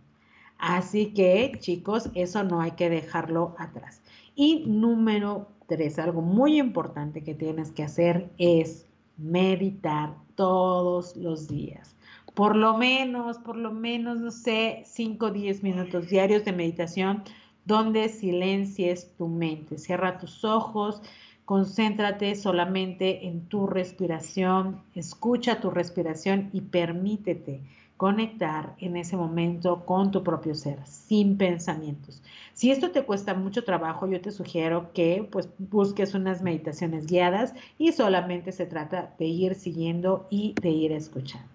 [0.59, 4.01] Así que, chicos, eso no hay que dejarlo atrás.
[4.35, 8.87] Y número tres, algo muy importante que tienes que hacer es
[9.19, 11.97] meditar todos los días.
[12.35, 17.25] Por lo menos, por lo menos, no sé, 5 o 10 minutos diarios de meditación
[17.65, 19.79] donde silencies tu mente.
[19.79, 21.03] Cierra tus ojos,
[21.45, 27.63] concéntrate solamente en tu respiración, escucha tu respiración y permítete
[27.97, 32.23] conectar en ese momento con tu propio ser, sin pensamientos.
[32.53, 37.55] Si esto te cuesta mucho trabajo, yo te sugiero que pues busques unas meditaciones guiadas
[37.79, 41.49] y solamente se trata de ir siguiendo y de ir escuchando.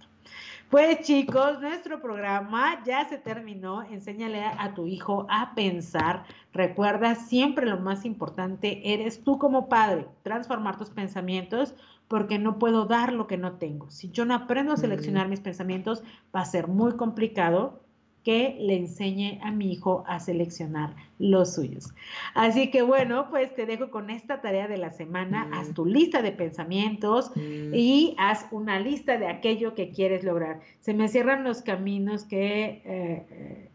[0.70, 3.84] Pues chicos, nuestro programa ya se terminó.
[3.84, 6.26] Enséñale a tu hijo a pensar.
[6.52, 11.74] Recuerda siempre lo más importante, eres tú como padre, transformar tus pensamientos
[12.08, 13.90] porque no puedo dar lo que no tengo.
[13.90, 16.04] Si yo no aprendo a seleccionar mis pensamientos,
[16.36, 17.82] va a ser muy complicado
[18.28, 21.94] que le enseñe a mi hijo a seleccionar los suyos.
[22.34, 25.46] Así que bueno, pues te dejo con esta tarea de la semana.
[25.46, 25.54] Mm.
[25.54, 27.74] Haz tu lista de pensamientos mm.
[27.74, 30.60] y haz una lista de aquello que quieres lograr.
[30.82, 33.70] Se me cierran los caminos que, eh,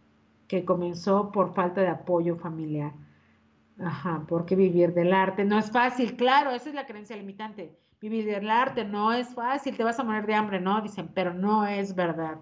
[0.49, 2.93] que comenzó por falta de apoyo familiar.
[3.85, 7.77] Ajá, porque vivir del arte no es fácil, claro, esa es la creencia limitante.
[8.01, 10.81] Vivir del arte no es fácil, te vas a morir de hambre, ¿no?
[10.81, 12.39] Dicen, pero no es verdad.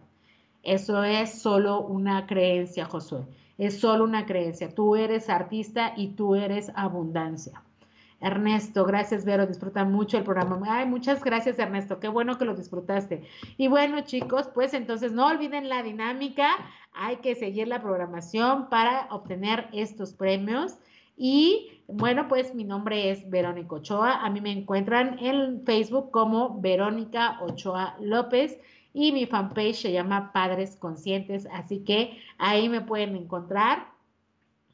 [0.63, 3.25] Eso es solo una creencia, Josué.
[3.57, 4.75] Es solo una creencia.
[4.75, 7.63] Tú eres artista y tú eres abundancia.
[8.21, 10.61] Ernesto, gracias Vero, disfruta mucho el programa.
[10.69, 13.23] Ay, muchas gracias Ernesto, qué bueno que lo disfrutaste.
[13.57, 16.51] Y bueno chicos, pues entonces no olviden la dinámica,
[16.93, 20.77] hay que seguir la programación para obtener estos premios.
[21.23, 26.59] Y bueno, pues mi nombre es Verónica Ochoa, a mí me encuentran en Facebook como
[26.63, 28.59] Verónica Ochoa López
[28.95, 33.89] y mi fanpage se llama Padres Conscientes, así que ahí me pueden encontrar.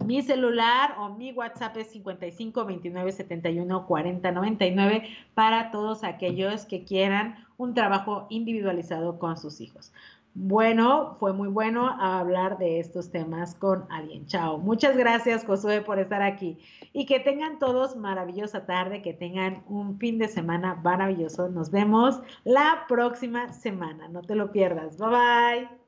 [0.05, 6.85] Mi celular o mi WhatsApp es 55 29 71 40 99 para todos aquellos que
[6.85, 9.93] quieran un trabajo individualizado con sus hijos.
[10.39, 14.27] Bueno, fue muy bueno hablar de estos temas con alguien.
[14.27, 14.59] Chao.
[14.59, 16.59] Muchas gracias, Josué, por estar aquí.
[16.93, 21.49] Y que tengan todos maravillosa tarde, que tengan un fin de semana maravilloso.
[21.49, 24.09] Nos vemos la próxima semana.
[24.09, 24.99] No te lo pierdas.
[24.99, 25.86] Bye bye.